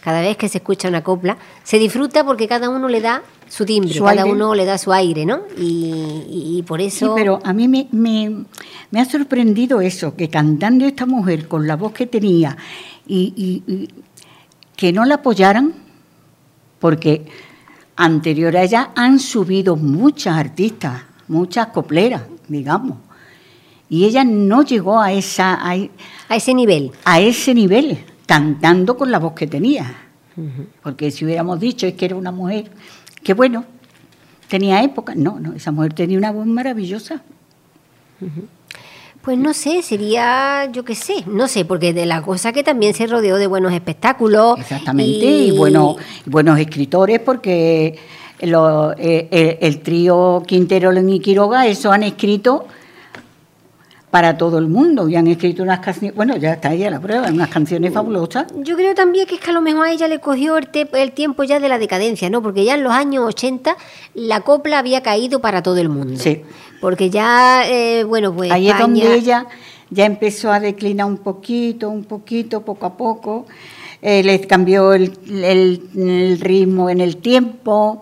cada 0.03 0.21
vez 0.21 0.37
que 0.37 0.49
se 0.49 0.59
escucha 0.59 0.89
una 0.89 1.03
copla, 1.03 1.37
se 1.63 1.79
disfruta 1.79 2.25
porque 2.25 2.47
cada 2.49 2.69
uno 2.69 2.89
le 2.89 3.01
da 3.01 3.23
su 3.49 3.65
timbre, 3.65 3.95
Su 3.95 4.05
cada 4.05 4.23
aire. 4.23 4.33
uno 4.33 4.55
le 4.55 4.65
da 4.65 4.77
su 4.79 4.93
aire, 4.93 5.25
¿no? 5.27 5.41
Y, 5.59 5.63
y- 6.29 6.59
y 6.59 6.63
por 6.63 6.81
Sí, 6.81 6.87
eso... 6.87 7.15
pero 7.15 7.39
a 7.45 7.53
mí 7.53 7.69
me, 7.69 7.89
me- 7.93 8.45
me 8.91 9.01
ha 9.01 9.05
sorprendido 9.05 9.81
eso, 9.81 10.15
que 10.17 10.29
cantando 10.29 10.85
esta 10.85 11.07
mujer 11.07 11.47
con 11.49 11.67
la 11.67 11.77
voz 11.77 11.93
que 11.93 12.07
tenía 12.07 12.57
y, 13.07 13.89
que 14.77 14.93
no 14.93 15.05
la 15.05 15.17
apoyaran, 15.17 15.73
porque 16.79 17.25
anterior 17.97 18.57
a 18.57 18.63
ella 18.63 18.91
han 18.95 19.19
subido 19.19 19.77
muchas 19.77 20.37
artistas, 20.37 21.03
muchas 21.29 21.69
copleras, 21.69 22.23
digamos, 22.49 22.99
y 23.89 24.05
ella 24.05 24.25
no 24.25 24.63
llegó 24.63 25.01
a, 25.01 25.13
esa, 25.13 25.55
a, 25.55 25.71
A 26.29 26.37
ese 26.37 26.53
nivel. 26.53 26.91
a 27.05 27.21
ese 27.21 27.55
nivel, 27.55 27.99
cantando 28.27 28.97
con 28.97 29.11
la 29.11 29.19
voz 29.19 29.33
que 29.35 29.47
tenía. 29.47 30.03
Porque 30.83 31.11
si 31.11 31.25
hubiéramos 31.25 31.59
dicho 31.59 31.87
es 31.87 31.95
que 31.95 32.05
era 32.05 32.17
una 32.17 32.31
mujer 32.31 32.71
que, 33.27 33.35
bueno, 33.35 33.65
tenía 34.49 34.81
época, 34.85 35.15
no, 35.17 35.41
no, 35.41 35.53
esa 35.55 35.73
mujer 35.73 35.93
tenía 35.95 36.17
una 36.17 36.31
voz 36.31 36.47
maravillosa. 36.47 37.23
Pues 39.21 39.37
no 39.37 39.53
sé, 39.53 39.83
sería, 39.83 40.71
yo 40.71 40.85
qué 40.85 40.95
sé, 40.95 41.25
no 41.27 41.49
sé, 41.49 41.65
porque 41.65 41.93
de 41.93 42.07
la 42.07 42.23
cosa 42.23 42.53
que 42.53 42.63
también 42.63 42.95
se 42.95 43.09
rodeó 43.09 43.35
de 43.37 43.49
buenos 43.49 43.73
espectáculos. 43.73 44.61
Exactamente, 44.61 45.27
y, 45.27 45.51
bueno, 45.59 45.97
buenos 46.27 46.57
escritores, 46.61 47.19
porque 47.19 47.99
lo- 48.43 48.93
eh, 48.93 49.27
eh, 49.33 49.59
el 49.61 49.81
trío 49.81 50.45
Quintero, 50.47 50.93
y 50.97 51.19
Quiroga, 51.19 51.67
eso 51.67 51.91
han 51.91 52.05
escrito 52.05 52.67
para 54.17 54.39
todo 54.39 54.57
el 54.57 54.67
mundo, 54.67 55.07
y 55.11 55.15
han 55.15 55.27
escrito 55.27 55.63
unas 55.63 55.81
canciones, 55.81 56.17
bueno, 56.17 56.39
ya 56.39 56.55
está 56.55 56.71
ahí 56.71 56.83
a 56.85 56.91
la 56.91 56.99
prueba, 56.99 57.29
unas 57.29 57.51
canciones 57.51 57.93
fabulosas. 57.93 58.47
Yo 58.61 58.75
creo 58.75 58.95
también 58.95 59.27
que 59.27 59.35
es 59.35 59.41
que 59.43 59.51
a 59.51 59.53
lo 59.53 59.61
mejor 59.61 59.89
a 59.89 59.93
ella 59.93 60.09
le 60.09 60.21
cogió 60.21 60.57
el, 60.57 60.71
el 60.95 61.13
tiempo 61.13 61.45
ya 61.45 61.61
de 61.61 61.69
la 61.69 61.79
decadencia, 61.79 62.31
¿no? 62.31 62.41
Porque 62.41 62.65
ya 62.65 62.77
en 62.77 62.83
los 62.83 62.95
años 62.95 63.25
80 63.27 63.77
la 64.15 64.41
copla 64.41 64.79
había 64.79 65.03
caído 65.03 65.43
para 65.43 65.63
todo 65.63 65.77
el 65.77 65.91
mundo. 65.91 66.19
Sí. 66.19 66.41
Porque 66.81 67.11
ya, 67.11 67.65
eh, 67.69 68.05
bueno, 68.05 68.35
pues. 68.35 68.51
Ahí 68.53 68.69
es 68.69 68.73
España- 68.75 69.05
donde 69.05 69.15
ella 69.19 69.47
ya 69.91 70.07
empezó 70.07 70.51
a 70.51 70.61
declinar 70.61 71.05
un 71.09 71.19
poquito, 71.19 71.91
un 71.91 72.05
poquito, 72.05 72.63
poco 72.63 72.87
a 72.87 72.97
poco. 72.97 73.45
Eh, 74.01 74.23
les 74.23 74.47
cambió 74.47 74.95
el, 74.95 75.13
el- 75.29 75.83
el 75.95 76.41
ritmo 76.41 76.89
en 76.89 77.03
el 77.03 77.19
tiempo, 77.19 78.01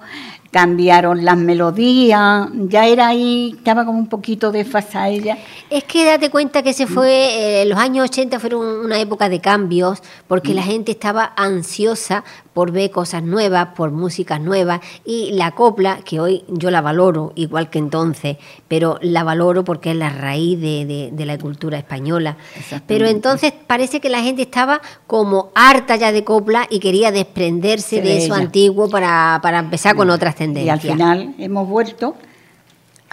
cambiaron 0.55 1.25
las 1.25 1.37
melodías, 1.37 2.47
ya 2.69 2.87
era 2.87 3.09
ahí, 3.09 3.55
estaba 3.59 3.85
como 3.85 3.99
un 3.99 4.07
poquito 4.07 4.53
desfasada 4.53 5.09
ella. 5.09 5.37
Es 5.69 5.83
que 5.83 6.05
date 6.05 6.31
cuenta 6.31 6.63
que 6.63 6.73
se 6.73 6.87
fue, 6.87 7.63
eh, 7.63 7.67
los 7.67 7.77
años 7.77 8.05
80 8.09 8.39
fueron 8.39 8.65
una 8.85 9.01
época 9.01 9.29
de 9.29 9.41
cambios, 9.41 10.01
porque 10.29 10.53
Mm. 10.53 10.55
la 10.55 10.63
gente 10.63 10.93
estaba 10.93 11.33
ansiosa 11.37 12.23
por 12.55 12.71
ver 12.71 12.91
cosas 12.91 13.23
nuevas, 13.23 13.69
por 13.77 13.91
músicas 13.91 14.41
nuevas, 14.41 14.81
y 15.05 15.33
la 15.33 15.51
copla, 15.51 15.99
que 16.05 16.21
hoy 16.21 16.45
yo 16.49 16.71
la 16.71 16.81
valoro 16.81 17.33
igual 17.35 17.69
que 17.69 17.79
entonces, 17.81 18.37
pero 18.69 18.99
la 19.03 19.25
valoro 19.25 19.65
porque 19.65 19.91
es 19.91 19.97
la 19.97 20.09
raíz 20.11 20.61
de, 20.61 20.87
de- 20.87 21.11
de 21.13 21.27
la 21.27 21.37
cultura 21.37 21.77
española. 21.79 22.37
Pero 22.87 23.07
entonces 23.07 23.53
parece 23.67 24.01
que 24.01 24.09
la 24.09 24.23
gente 24.23 24.43
estaba 24.43 24.81
como 25.07 25.51
harta 25.55 25.97
ya 25.97 26.13
de 26.13 26.25
copla 26.25 26.67
y 26.71 26.79
quería 26.79 27.11
desprenderse 27.11 27.97
De 27.97 28.03
de 28.03 28.17
eso 28.19 28.35
ella. 28.35 28.45
antiguo 28.45 28.89
para, 28.89 29.41
para 29.43 29.59
empezar 29.59 29.97
con 29.97 30.09
otras 30.11 30.35
Y 30.37 30.39
tendencias. 30.39 30.75
al 30.75 30.81
final 30.81 31.35
hemos 31.39 31.69
vuelto 31.69 32.15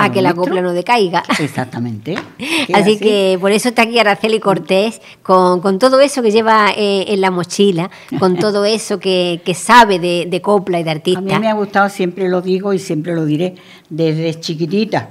a 0.03 0.11
que 0.11 0.21
la 0.21 0.33
copla 0.33 0.61
no 0.61 0.73
decaiga. 0.73 1.23
Exactamente. 1.39 2.15
Así 2.73 2.97
que 2.97 3.37
por 3.39 3.51
eso 3.51 3.69
está 3.69 3.83
aquí 3.83 3.99
Araceli 3.99 4.39
Cortés, 4.39 5.01
con, 5.23 5.61
con 5.61 5.79
todo 5.79 5.99
eso 5.99 6.21
que 6.21 6.31
lleva 6.31 6.71
eh, 6.75 7.05
en 7.13 7.21
la 7.21 7.31
mochila, 7.31 7.89
con 8.19 8.37
todo 8.37 8.65
eso 8.77 8.99
que, 8.99 9.41
que 9.45 9.53
sabe 9.53 9.99
de, 9.99 10.27
de 10.29 10.41
copla 10.41 10.79
y 10.79 10.83
de 10.83 10.91
A 10.91 10.93
mí 10.93 10.97
artista. 10.99 11.39
me 11.39 11.47
ha 11.47 11.53
gustado, 11.53 11.89
siempre 11.89 12.29
lo 12.29 12.41
digo 12.41 12.73
y 12.73 12.79
siempre 12.79 13.13
lo 13.15 13.25
diré, 13.25 13.55
desde 13.89 14.39
chiquitita. 14.39 15.09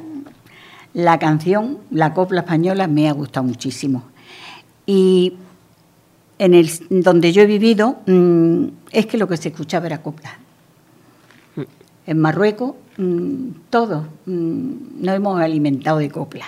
La 0.92 1.18
canción, 1.18 1.78
la 1.90 2.12
copla 2.14 2.40
española, 2.40 2.86
me 2.86 3.08
ha 3.08 3.12
gustado 3.12 3.46
muchísimo. 3.46 4.04
Y 4.86 5.34
en 6.38 6.54
el 6.54 6.70
donde 6.88 7.32
yo 7.32 7.42
he 7.42 7.46
vivido, 7.46 7.98
mm, 8.06 8.64
es 8.90 9.06
que 9.06 9.18
lo 9.18 9.28
que 9.28 9.36
se 9.36 9.50
escuchaba 9.50 9.86
era 9.86 10.02
copla. 10.02 10.38
En 12.10 12.18
Marruecos, 12.18 12.74
mm, 12.96 13.70
todos 13.70 14.04
mm, 14.26 14.72
nos 15.00 15.14
hemos 15.14 15.40
alimentado 15.40 15.98
de 15.98 16.10
copla. 16.10 16.44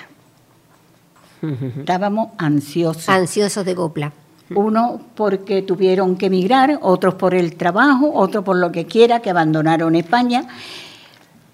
Estábamos 1.78 2.30
ansiosos. 2.36 3.08
Ansiosos 3.08 3.64
de 3.64 3.76
copla. 3.76 4.12
Unos 4.56 5.00
porque 5.14 5.62
tuvieron 5.62 6.16
que 6.16 6.26
emigrar, 6.26 6.80
otros 6.82 7.14
por 7.14 7.36
el 7.36 7.54
trabajo, 7.54 8.10
otros 8.12 8.42
por 8.42 8.56
lo 8.56 8.72
que 8.72 8.86
quiera, 8.86 9.20
que 9.20 9.30
abandonaron 9.30 9.94
España. 9.94 10.48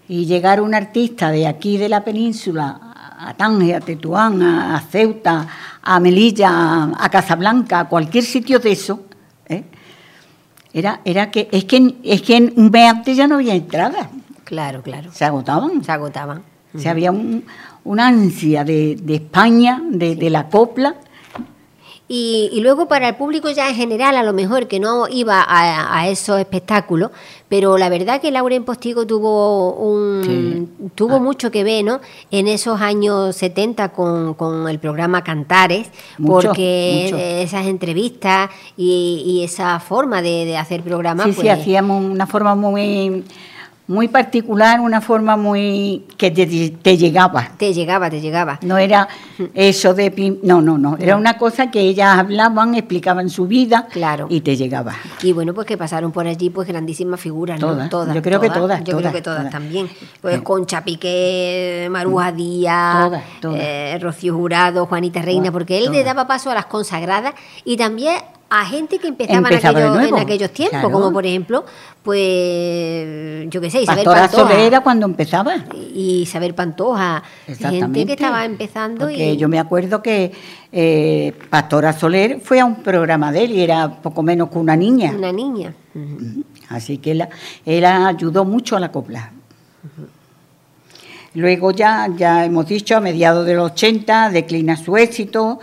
Y 0.08 0.24
llegar 0.24 0.62
un 0.62 0.74
artista 0.74 1.30
de 1.30 1.46
aquí 1.46 1.76
de 1.76 1.90
la 1.90 2.02
península 2.02 2.80
a 3.18 3.34
Tánger, 3.34 3.76
a 3.76 3.80
Tetuán, 3.80 4.40
a, 4.40 4.80
Ceuta, 4.90 5.46
a 5.82 6.00
Melilla, 6.00 6.84
a 6.98 7.10
Casablanca, 7.10 7.80
a 7.80 7.88
cualquier 7.90 8.24
sitio 8.24 8.58
de 8.58 8.72
eso. 8.72 9.04
Era, 10.72 11.00
era 11.04 11.30
que 11.30 11.48
es 11.52 11.64
que 11.64 11.94
es 12.02 12.22
que 12.22 12.36
en 12.36 12.52
un 12.56 12.70
mes 12.70 12.90
antes 12.90 13.16
ya 13.16 13.26
no 13.26 13.36
había 13.36 13.54
entrada. 13.54 14.10
Claro, 14.44 14.82
claro. 14.82 15.10
Se 15.12 15.24
agotaban. 15.24 15.84
Se 15.84 15.92
agotaban. 15.92 16.42
Se 16.76 16.88
había 16.88 17.10
un, 17.10 17.44
una 17.84 18.08
ansia 18.08 18.64
de, 18.64 18.96
de 18.96 19.16
España, 19.16 19.82
de, 19.90 20.16
de 20.16 20.30
la 20.30 20.48
copla, 20.48 20.96
y, 22.08 22.48
y, 22.52 22.60
luego 22.60 22.88
para 22.88 23.10
el 23.10 23.16
público 23.16 23.50
ya 23.50 23.68
en 23.68 23.74
general, 23.74 24.16
a 24.16 24.22
lo 24.22 24.32
mejor 24.32 24.66
que 24.66 24.80
no 24.80 25.08
iba 25.08 25.42
a, 25.42 25.98
a 25.98 26.08
esos 26.08 26.40
espectáculos, 26.40 27.10
pero 27.48 27.76
la 27.76 27.88
verdad 27.90 28.20
que 28.20 28.30
Lauren 28.30 28.64
Postigo 28.64 29.06
tuvo 29.06 29.74
un 29.74 30.22
sí. 30.24 30.90
tuvo 30.94 31.16
ah. 31.16 31.20
mucho 31.20 31.50
que 31.50 31.64
ver 31.64 31.84
¿no? 31.84 32.00
en 32.30 32.48
esos 32.48 32.80
años 32.80 33.36
70 33.36 33.90
con, 33.90 34.34
con 34.34 34.68
el 34.68 34.78
programa 34.78 35.22
Cantares, 35.22 35.88
mucho, 36.16 36.48
porque 36.48 37.10
mucho. 37.12 37.18
esas 37.18 37.66
entrevistas 37.66 38.50
y, 38.76 39.22
y, 39.26 39.44
esa 39.44 39.78
forma 39.78 40.22
de, 40.22 40.46
de 40.46 40.56
hacer 40.56 40.82
programas... 40.82 41.26
Sí, 41.26 41.32
pues, 41.32 41.44
sí, 41.44 41.48
hacíamos 41.48 42.04
una 42.04 42.26
forma 42.26 42.54
muy 42.54 43.24
muy 43.88 44.06
particular, 44.08 44.80
una 44.80 45.00
forma 45.00 45.38
muy 45.38 46.04
que 46.18 46.30
te, 46.30 46.46
te, 46.70 46.96
llegaba. 46.98 47.52
Te 47.56 47.72
llegaba, 47.72 48.10
te 48.10 48.20
llegaba. 48.20 48.58
No 48.60 48.76
era 48.76 49.08
eso 49.54 49.94
de 49.94 50.38
no, 50.42 50.60
no, 50.60 50.76
no, 50.76 50.98
era 50.98 51.16
una 51.16 51.38
cosa 51.38 51.70
que 51.70 51.80
ellas 51.80 52.18
hablaban, 52.18 52.74
explicaban 52.74 53.30
su 53.30 53.46
vida 53.46 53.88
claro. 53.90 54.26
y 54.28 54.42
te 54.42 54.56
llegaba. 54.56 54.94
Y 55.22 55.32
bueno, 55.32 55.54
pues 55.54 55.66
que 55.66 55.78
pasaron 55.78 56.12
por 56.12 56.26
allí 56.26 56.50
pues 56.50 56.68
grandísimas 56.68 57.18
figuras, 57.18 57.58
todas, 57.58 57.84
¿no? 57.84 57.88
Todas. 57.88 58.14
Yo 58.14 58.20
creo 58.20 58.38
todas, 58.38 58.52
que 58.52 58.60
todas, 58.60 58.78
Yo 58.80 58.84
todas, 58.84 59.00
creo 59.00 59.12
que 59.12 59.22
todas, 59.22 59.38
todas. 59.38 59.52
también. 59.52 59.88
Pues. 60.20 60.42
Concha 60.42 60.84
Piqué, 60.84 61.88
Maruja 61.90 62.30
Díaz, 62.32 63.06
todas, 63.06 63.22
todas. 63.40 63.60
Eh, 63.62 63.98
Rocío 64.02 64.34
Jurado, 64.34 64.84
Juanita 64.84 65.22
Reina, 65.22 65.50
porque 65.50 65.78
él 65.78 65.90
le 65.90 66.04
daba 66.04 66.26
paso 66.26 66.50
a 66.50 66.54
las 66.54 66.66
consagradas 66.66 67.32
y 67.64 67.78
también 67.78 68.16
a 68.50 68.64
gente 68.64 68.98
que 68.98 69.08
empezaba, 69.08 69.38
empezaba 69.38 69.80
en, 69.80 69.86
aquellos, 69.86 70.08
en 70.08 70.18
aquellos 70.18 70.50
tiempos, 70.52 70.80
claro. 70.80 70.92
como 70.92 71.12
por 71.12 71.26
ejemplo, 71.26 71.64
pues, 72.02 73.46
yo 73.50 73.60
qué 73.60 73.70
sé, 73.70 73.82
Isabel 73.82 74.04
Pastora 74.04 74.28
Pantoja. 74.28 74.48
Solera 74.54 74.80
cuando 74.80 75.06
empezaba. 75.06 75.56
Y 75.74 76.22
Isabel 76.22 76.54
Pantoja, 76.54 77.22
gente 77.46 78.06
que 78.06 78.12
estaba 78.12 78.44
empezando. 78.46 79.00
Porque 79.00 79.34
y... 79.34 79.36
yo 79.36 79.48
me 79.48 79.58
acuerdo 79.58 80.00
que 80.00 80.32
eh, 80.72 81.34
Pastora 81.50 81.92
Soler 81.92 82.40
fue 82.40 82.60
a 82.60 82.64
un 82.64 82.76
programa 82.76 83.32
de 83.32 83.44
él 83.44 83.52
y 83.52 83.60
era 83.60 84.00
poco 84.00 84.22
menos 84.22 84.48
que 84.48 84.58
una 84.58 84.76
niña. 84.76 85.12
Una 85.16 85.32
niña. 85.32 85.74
Uh 85.94 85.98
-huh. 85.98 86.44
Así 86.70 86.98
que 86.98 87.10
él, 87.10 87.28
él, 87.66 87.84
ayudó 87.84 88.46
mucho 88.46 88.76
a 88.76 88.80
la 88.80 88.90
copla. 88.90 89.32
Uh 89.82 90.02
-huh. 90.02 90.08
Luego 91.34 91.72
ya, 91.72 92.08
ya 92.16 92.46
hemos 92.46 92.66
dicho, 92.66 92.96
a 92.96 93.00
mediados 93.00 93.44
de 93.44 93.54
los 93.54 93.72
80 93.72 94.30
declina 94.30 94.76
su 94.76 94.96
éxito, 94.96 95.60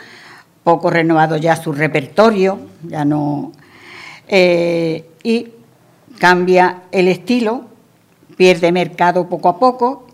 poco 0.66 0.90
renovado 0.90 1.38
ya 1.38 1.56
su 1.56 1.72
repertorio, 1.72 2.58
ya 2.88 3.06
no. 3.06 3.52
Eh, 4.28 5.06
y 5.24 5.48
cambia 6.18 6.82
el 6.92 7.08
estilo, 7.08 7.66
pierde 8.36 8.72
mercado 8.72 9.30
poco 9.30 9.48
a 9.48 9.60
poco. 9.60 10.08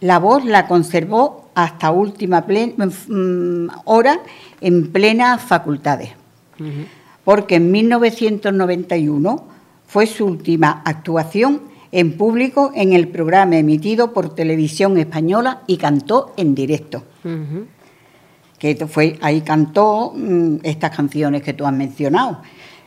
La 0.00 0.18
voz 0.18 0.44
la 0.44 0.66
conservó 0.66 1.48
hasta 1.54 1.92
última 1.92 2.44
plena, 2.44 2.86
mm, 2.86 3.68
hora 3.84 4.18
en 4.60 4.90
plenas 4.90 5.40
facultades, 5.40 6.10
uh 6.58 6.64
-huh. 6.64 6.86
porque 7.22 7.54
en 7.54 7.70
1991 7.70 9.44
fue 9.86 10.06
su 10.08 10.26
última 10.26 10.82
actuación 10.84 11.62
en 11.92 12.16
público 12.16 12.72
en 12.74 12.94
el 12.94 13.06
programa 13.06 13.58
emitido 13.58 14.12
por 14.12 14.34
Televisión 14.34 14.98
Española 14.98 15.60
y 15.68 15.76
cantó 15.76 16.32
en 16.36 16.56
directo. 16.56 17.04
Uh 17.22 17.28
-huh 17.28 17.73
que 18.64 18.86
fue, 18.86 19.18
ahí 19.20 19.42
cantó 19.42 20.14
mmm, 20.16 20.56
estas 20.62 20.96
canciones 20.96 21.42
que 21.42 21.52
tú 21.52 21.66
has 21.66 21.72
mencionado. 21.74 22.40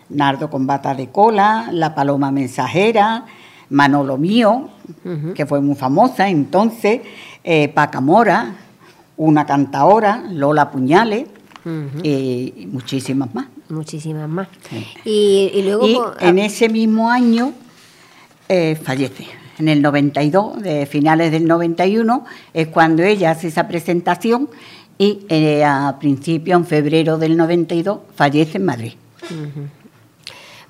Nardo 0.10 0.50
con 0.50 0.66
bata 0.66 0.96
de 0.96 1.10
cola, 1.10 1.70
La 1.72 1.94
paloma 1.94 2.32
mensajera, 2.32 3.26
Manolo 3.70 4.18
mío, 4.18 4.70
uh 5.06 5.10
-huh. 5.10 5.34
que 5.34 5.46
fue 5.46 5.62
muy 5.62 5.76
famosa 5.76 6.30
entonces, 6.30 7.02
eh, 7.44 7.68
Pacamora, 7.68 8.56
una 9.18 9.46
cantaora, 9.46 10.24
Lola 10.32 10.72
Puñales, 10.72 11.28
uh 11.66 11.70
-huh. 11.70 12.02
eh, 12.04 12.54
y 12.58 12.66
muchísimas 12.66 13.36
más. 13.36 13.46
Muchísimas 13.70 14.30
más. 14.30 14.48
Sí. 14.70 14.88
Y, 15.06 15.52
y, 15.54 15.62
luego... 15.63 15.86
Y 15.86 16.00
en 16.22 16.40
ese 16.40 16.70
mismo 16.70 17.12
año 17.12 17.54
eh, 18.50 18.80
fallece. 18.82 19.28
En 19.60 19.68
el 19.68 19.82
92, 19.82 20.62
de 20.62 20.86
finales 20.86 21.32
del 21.32 21.46
91, 21.46 22.26
es 22.54 22.68
cuando 22.68 23.04
ella 23.04 23.32
hace 23.32 23.48
esa 23.48 23.68
presentación 23.68 24.50
y 24.98 25.26
eh, 25.30 25.64
a 25.64 25.98
principio, 26.00 26.56
en 26.56 26.66
febrero 26.66 27.18
del 27.18 27.38
92, 27.38 28.00
fallece 28.16 28.58
en 28.58 28.66
Madrid. 28.66 28.94
Uh 29.24 29.34
-huh. 29.34 29.70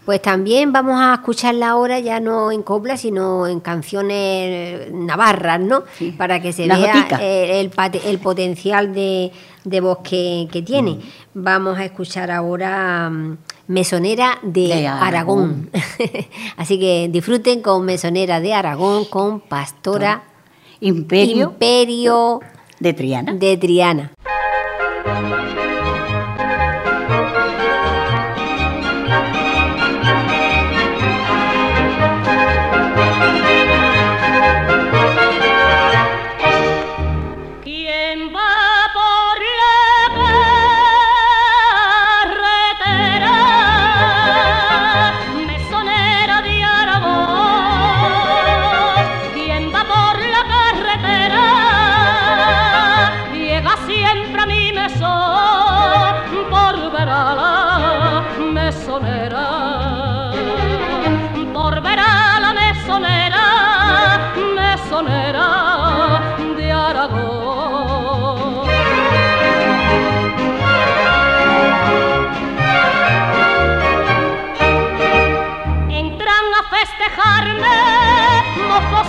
Pues 0.07 0.21
también 0.21 0.71
vamos 0.71 1.01
a 1.01 1.15
escucharla 1.15 1.71
ahora 1.71 1.99
ya 1.99 2.21
no 2.21 2.49
en 2.49 2.63
copla, 2.63 2.95
sino 2.95 3.45
en 3.45 3.59
canciones 3.59 4.89
navarras, 4.93 5.59
¿no? 5.59 5.83
Sí. 5.97 6.13
Para 6.17 6.41
que 6.41 6.53
se 6.53 6.65
La 6.65 6.77
vea 6.77 7.07
el, 7.19 7.69
el, 7.75 8.01
el, 8.05 8.19
potencial 8.19 8.93
de, 8.93 9.33
de 9.65 9.81
voz 9.81 9.97
que, 10.09 10.47
que 10.49 10.61
tiene. 10.61 10.91
Mm. 10.93 10.99
Vamos 11.33 11.77
a 11.77 11.83
escuchar 11.83 12.31
ahora 12.31 13.09
um, 13.11 13.35
Mesonera 13.67 14.39
de, 14.43 14.67
de 14.67 14.87
Aragón. 14.87 15.03
Aragón. 15.03 15.69
Así 16.55 16.79
que 16.79 17.09
disfruten 17.11 17.61
con 17.61 17.83
Mesonera 17.83 18.39
de 18.39 18.53
Aragón, 18.53 19.03
con 19.03 19.41
Pastora 19.41 20.23
Imperio, 20.79 21.49
Imperio 21.49 22.39
de 22.79 22.93
Triana. 22.93 23.33
De 23.33 23.57
Triana. 23.57 24.13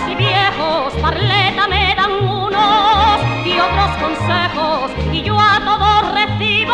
Y 0.07 0.15
viejos, 0.15 0.93
parleta 1.01 1.67
me 1.67 1.93
dan 1.95 2.11
unos 2.11 3.19
y 3.45 3.59
otros 3.59 3.97
consejos, 4.01 4.91
y 5.11 5.21
yo 5.21 5.37
a 5.39 5.59
todos 5.59 6.11
recibo 6.13 6.73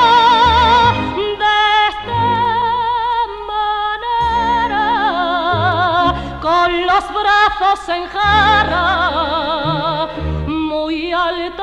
de 1.15 1.89
esta 1.89 2.21
manera, 4.67 6.13
con 6.41 6.85
los 6.85 7.03
brazos 7.13 7.89
en 7.89 8.07
jarra, 8.07 10.07
muy 10.47 11.11
altanera, 11.11 11.57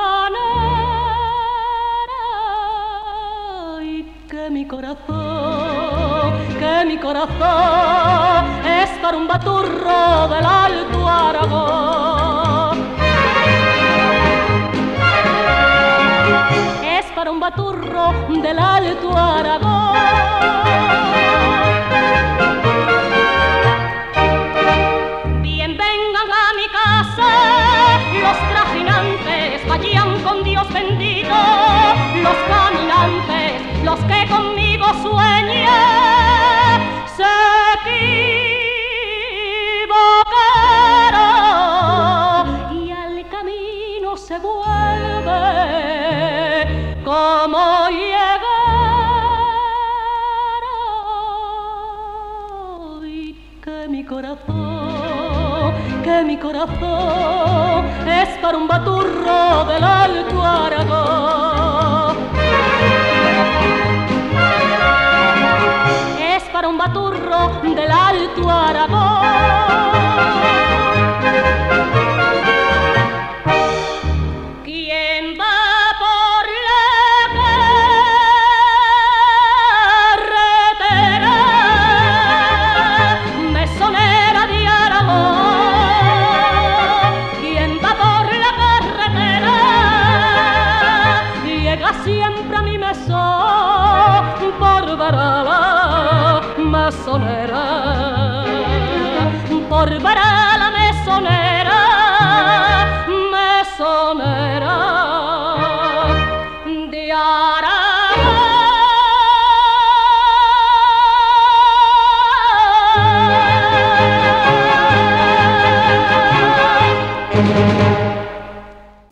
y 3.82 4.02
que 4.28 4.50
mi 4.50 4.66
corazón, 4.66 5.91
mi 6.84 6.98
corazón 6.98 8.66
es 8.66 8.90
para 9.00 9.16
un 9.16 9.28
baturro 9.28 10.28
del 10.28 10.44
alto 10.44 11.08
Aragón. 11.08 12.78
Es 16.82 17.06
para 17.14 17.30
un 17.30 17.38
baturro 17.38 18.12
del 18.42 18.58
alto 18.58 19.16
Aragón. 19.16 19.92
Bien 25.42 25.76
vengan 25.76 26.30
a 26.42 26.54
mi 26.56 26.66
casa 26.80 27.30
los 28.22 28.38
trajinantes, 28.50 29.68
vayan 29.68 30.20
con 30.22 30.42
Dios 30.42 30.66
bendito, 30.72 31.34
los 32.22 32.36
caminantes 32.48 33.62
los 33.84 34.00
que 34.00 34.26
conmigo 34.28 34.86
sueñan 35.02 36.11
corazón, 54.12 55.72
que 56.04 56.24
mi 56.24 56.36
corazón 56.36 57.86
es 58.06 58.28
para 58.40 58.58
un 58.58 58.68
baturro 58.68 59.64
del 59.64 59.84
alto 59.84 60.42
Aragón. 60.42 61.71
Un 66.72 66.78
baturro 66.78 67.60
del 67.62 67.90
alto 67.90 68.50
Aragón. 68.50 69.22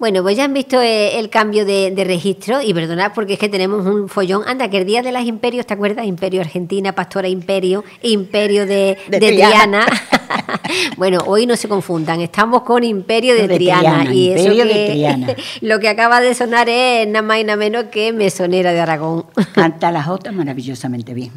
Bueno, 0.00 0.22
pues 0.22 0.34
ya 0.34 0.44
han 0.44 0.54
visto 0.54 0.80
eh, 0.80 1.18
el 1.18 1.28
cambio 1.28 1.66
de, 1.66 1.90
de 1.90 2.04
registro 2.04 2.62
y 2.62 2.72
perdonad 2.72 3.12
porque 3.14 3.34
es 3.34 3.38
que 3.38 3.50
tenemos 3.50 3.84
un 3.84 4.08
follón. 4.08 4.42
Anda, 4.46 4.70
que 4.70 4.78
el 4.78 4.86
día 4.86 5.02
de 5.02 5.12
las 5.12 5.26
imperios, 5.26 5.66
¿te 5.66 5.74
acuerdas? 5.74 6.06
Imperio 6.06 6.40
Argentina, 6.40 6.94
Pastora 6.94 7.28
Imperio, 7.28 7.84
Imperio 8.00 8.64
de, 8.64 8.96
De 9.08 9.20
de 9.20 9.32
Triana. 9.32 9.84
Triana. 9.84 10.02
bueno, 10.96 11.18
hoy 11.26 11.44
no 11.44 11.54
se 11.54 11.68
confundan, 11.68 12.22
estamos 12.22 12.62
con 12.62 12.82
Imperio 12.82 13.34
de, 13.34 13.46
De 13.46 13.56
Triana, 13.56 13.80
Triana, 14.00 14.14
y 14.14 14.30
eso 14.30 14.44
Imperio 14.44 14.64
de 14.64 14.72
que 14.72 14.90
Triana. 14.92 15.36
lo 15.60 15.78
que 15.80 15.88
acaba 15.90 16.22
de 16.22 16.34
sonar 16.34 16.70
es 16.70 17.06
nada 17.06 17.20
más 17.20 17.38
y 17.38 17.44
nada 17.44 17.58
menos 17.58 17.84
que 17.92 18.14
Mesonera 18.14 18.72
de 18.72 18.80
Aragón. 18.80 19.26
Canta 19.54 19.92
la 19.92 20.02
jota 20.02 20.32
maravillosamente 20.32 21.12
bien. 21.12 21.32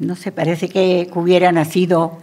No 0.00 0.16
sé, 0.16 0.32
parece 0.32 0.68
que 0.68 1.08
hubiera 1.14 1.52
nacido 1.52 2.18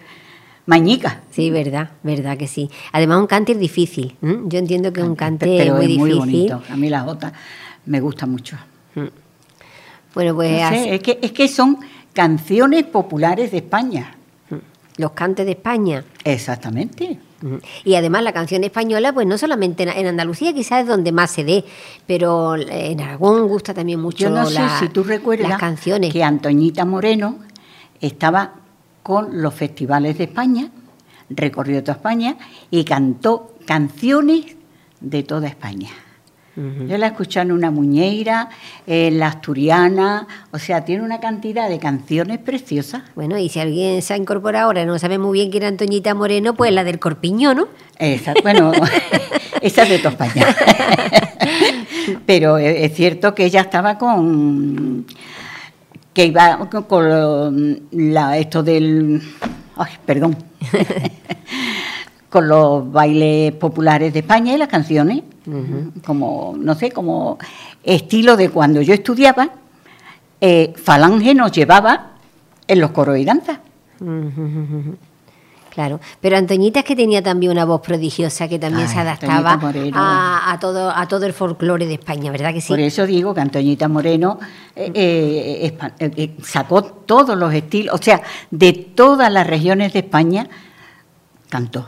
Mañica. 0.67 1.21
Sí, 1.31 1.49
verdad, 1.49 1.89
verdad 2.03 2.37
que 2.37 2.47
sí. 2.47 2.69
Además, 2.91 3.19
un 3.21 3.27
cante 3.27 3.53
es 3.53 3.59
difícil. 3.59 4.15
Yo 4.21 4.59
entiendo 4.59 4.93
que 4.93 5.01
un 5.01 5.15
cante 5.15 5.63
es 5.65 5.73
muy 5.73 5.93
es 5.93 5.97
muy 5.97 6.09
difícil. 6.11 6.17
bonito. 6.51 6.61
A 6.69 6.75
mí 6.75 6.89
la 6.89 7.01
jota 7.01 7.33
me 7.85 7.99
gusta 8.01 8.25
mucho. 8.27 8.57
Bueno, 10.13 10.35
pues 10.35 10.51
No 10.51 10.57
sé, 10.57 10.63
así- 10.63 10.89
es, 10.89 11.01
que, 11.01 11.19
es 11.21 11.31
que 11.31 11.47
son 11.47 11.77
canciones 12.13 12.83
populares 12.85 13.51
de 13.51 13.57
España. 13.57 14.13
los 14.97 15.11
cantes 15.11 15.45
de 15.45 15.51
España. 15.51 16.03
Exactamente. 16.23 17.19
Ujú. 17.43 17.59
Y 17.85 17.93
además 17.93 18.23
la 18.23 18.33
canción 18.33 18.63
española, 18.63 19.13
pues 19.13 19.27
no 19.27 19.37
solamente 19.37 19.83
en, 19.83 20.07
Andalucía 20.07 20.53
quizás 20.55 20.81
es 20.81 20.87
donde 20.87 21.11
más 21.11 21.29
se 21.29 21.43
dé, 21.43 21.63
pero 22.07 22.55
en 22.55 22.99
Aragón 22.99 23.47
gusta 23.47 23.75
también 23.75 23.99
mucho 24.01 24.23
Yo 24.23 24.29
no 24.31 24.47
sé 24.47 24.59
si 24.79 24.89
tú 24.89 25.03
recuerdas 25.03 25.49
las 25.49 25.59
canciones. 25.59 26.11
que 26.11 26.23
Antoñita 26.23 26.83
Moreno 26.83 27.37
estaba 28.01 28.55
con 29.07 29.41
los 29.41 29.53
festivales 29.53 30.17
de 30.17 30.25
España, 30.25 30.67
recorrió 31.29 31.81
toda 31.81 31.93
España 31.93 32.35
y 32.69 32.83
cantó 32.83 33.55
canciones 33.65 34.57
de 34.99 35.23
toda 35.23 35.47
España. 35.47 35.87
Yo 36.57 36.97
la 36.97 37.07
escuché 37.07 37.39
en 37.39 37.51
una 37.51 37.69
muñeira, 37.69 38.49
en 38.85 39.19
la 39.19 39.27
asturiana, 39.27 40.27
o 40.51 40.59
sea, 40.59 40.83
tiene 40.83 41.03
una 41.03 41.19
cantidad 41.19 41.69
de 41.69 41.77
canciones 41.77 42.39
preciosas. 42.39 43.03
Bueno, 43.15 43.37
y 43.37 43.47
si 43.47 43.59
alguien 43.59 44.01
se 44.01 44.13
ha 44.13 44.17
incorporado 44.17 44.65
ahora 44.65 44.83
no 44.83 44.97
sabe 44.99 45.19
muy 45.19 45.37
bien 45.37 45.51
quién 45.51 45.63
era 45.63 45.69
Antoñita 45.69 46.13
Moreno, 46.13 46.55
pues 46.55 46.73
la 46.73 46.83
del 46.83 46.99
Corpiño, 46.99 47.53
¿no? 47.53 47.67
Esa, 47.99 48.33
bueno, 48.41 48.73
esa 49.61 49.83
es 49.83 49.89
de 49.89 49.99
toda 49.99 50.09
España. 50.25 50.47
Pero 52.25 52.57
es 52.57 52.91
es 52.91 52.93
cierto 52.95 53.35
que 53.35 53.45
ella 53.45 53.61
estaba 53.61 53.97
con 53.97 55.05
que 56.17 56.25
iba 56.25 56.67
con, 56.87 57.79
la, 57.91 58.37
esto 58.39 58.63
del 58.63 59.21
ay, 59.75 59.91
perdón. 60.03 60.35
con 62.29 62.47
los 62.47 62.91
bailes 62.91 63.53
populares 63.53 64.11
de 64.13 64.19
España 64.19 64.55
y 64.55 64.57
las 64.57 64.67
canciones, 64.67 65.21
como, 66.03 66.55
no 66.57 66.73
sé, 66.73 66.91
como 66.91 67.37
estilo 67.83 68.35
de 68.35 68.49
cuando 68.49 68.81
yo 68.81 68.95
estudiaba, 68.95 69.51
eh, 70.41 70.73
Falange 70.75 71.35
nos 71.35 71.51
llevaba 71.51 72.13
en 72.67 72.79
los 72.79 72.89
coros 72.89 73.19
y 73.19 73.23
danzas. 73.23 73.59
Claro, 75.77 75.99
pero 76.19 76.37
Antoñita 76.37 76.79
es 76.79 76.85
que 76.85 76.95
tenía 76.95 77.21
también 77.21 77.51
una 77.51 77.63
voz 77.63 77.81
prodigiosa 77.81 78.47
que 78.47 78.57
también 78.57 78.87
Ay, 78.87 78.93
se 78.95 78.99
adaptaba 78.99 79.59
a, 79.93 80.51
a 80.51 80.59
todo, 80.59 80.89
a 80.89 81.07
todo 81.07 81.27
el 81.27 81.33
folclore 81.33 81.85
de 81.85 81.93
España, 81.93 82.31
¿verdad 82.31 82.51
que 82.51 82.61
sí? 82.61 82.69
Por 82.69 82.79
eso 82.79 83.05
digo 83.05 83.31
que 83.35 83.41
Antoñita 83.41 83.87
Moreno 83.87 84.39
eh, 84.75 84.91
eh, 84.95 85.77
eh, 85.99 86.11
eh, 86.17 86.35
sacó 86.41 86.83
todos 86.83 87.37
los 87.37 87.53
estilos, 87.53 87.93
o 87.93 88.01
sea, 88.01 88.23
de 88.49 88.73
todas 88.73 89.31
las 89.31 89.45
regiones 89.45 89.93
de 89.93 89.99
España 89.99 90.47
cantó. 91.47 91.85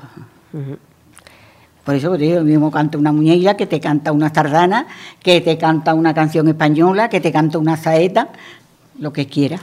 Por 1.84 1.96
eso 1.96 2.12
te 2.12 2.26
digo, 2.26 2.42
mismo 2.42 2.70
canta 2.70 3.00
una 3.00 3.12
muñeira, 3.12 3.58
que 3.58 3.66
te 3.66 3.80
canta 3.80 4.12
una 4.12 4.32
sardana, 4.32 4.86
que 5.20 5.42
te 5.42 5.58
canta 5.58 5.96
una 5.96 6.14
canción 6.14 6.48
española, 6.48 7.10
que 7.10 7.22
te 7.22 7.32
canta 7.32 7.58
una 7.58 7.76
saeta, 7.76 8.30
lo 9.00 9.12
que 9.12 9.26
quiera. 9.26 9.60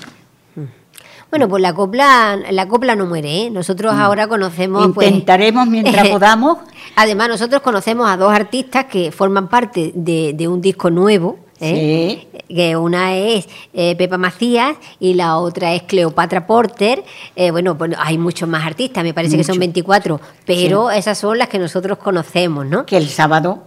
Bueno, 1.31 1.49
pues 1.49 1.61
la 1.61 1.75
copla, 1.75 2.37
la 2.51 2.69
copla 2.69 2.95
no 2.95 3.07
muere, 3.07 3.47
¿eh? 3.47 3.51
Nosotros 3.51 3.93
ahora 3.95 4.29
conocemos... 4.29 4.93
pues, 4.95 5.09
Intentaremos 5.09 5.67
mientras 5.67 6.09
podamos. 6.11 6.59
Además, 6.95 7.29
nosotros 7.29 7.63
conocemos 7.63 8.09
a 8.09 8.17
dos 8.17 8.33
artistas 8.33 8.85
que 8.87 9.11
forman 9.11 9.49
parte 9.49 9.93
de, 9.95 10.33
de 10.35 10.49
un 10.49 10.61
disco 10.61 10.89
nuevo. 10.91 11.39
¿eh? 11.61 12.29
Que 12.49 12.77
una 12.77 13.17
es 13.17 13.49
eh, 13.73 13.97
Pepa 13.97 14.19
Macías 14.19 14.77
y 15.01 15.15
la 15.15 15.39
otra 15.39 15.75
es 15.75 15.83
Cleopatra 15.83 16.47
Porter. 16.47 17.03
Eh, 17.35 17.51
bueno, 17.51 17.75
bueno, 17.75 17.97
hay 17.99 18.19
muchos 18.19 18.49
más 18.49 18.65
artistas, 18.65 19.03
me 19.03 19.15
parece 19.15 19.37
que 19.37 19.45
son 19.45 19.55
Mucho. 19.55 19.61
24, 19.61 20.21
pero 20.45 20.91
esas 20.91 21.19
son 21.19 21.39
las 21.39 21.49
que 21.49 21.59
nosotros 21.59 21.99
conocemos, 21.99 22.67
¿no? 22.67 22.87
que 22.87 22.97
el 22.97 23.09
sábado 23.09 23.65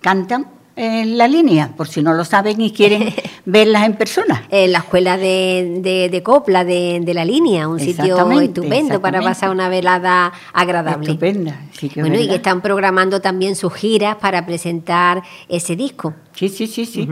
cantan 0.00 0.55
en 0.78 1.16
la 1.16 1.26
línea, 1.26 1.70
por 1.74 1.88
si 1.88 2.02
no 2.02 2.12
lo 2.12 2.22
saben 2.24 2.60
y 2.60 2.70
quieren 2.70 3.14
verlas 3.46 3.84
en 3.86 3.94
persona. 3.94 4.44
En 4.50 4.72
la 4.72 4.78
escuela 4.78 5.16
de, 5.16 5.78
de- 5.80 6.08
de 6.10 6.22
copla 6.22 6.64
de, 6.64 7.00
de 7.02 7.14
la 7.14 7.24
línea, 7.24 7.66
un 7.66 7.80
sitio 7.80 8.30
estupendo 8.40 9.00
para 9.00 9.22
pasar 9.22 9.48
una 9.50 9.68
velada 9.70 10.32
agradable. 10.52 11.06
Estupenda, 11.06 11.60
sí 11.72 11.88
que 11.88 12.00
es 12.00 12.06
Bueno, 12.06 12.20
y 12.22 12.28
que 12.28 12.34
están 12.36 12.60
programando 12.60 13.20
también 13.22 13.56
sus 13.56 13.72
giras 13.72 14.16
para 14.16 14.44
presentar 14.44 15.22
ese 15.48 15.76
disco. 15.76 16.12
Sí, 16.34 16.48
sí, 16.50 16.66
sí, 16.66 16.84
sí. 16.84 17.08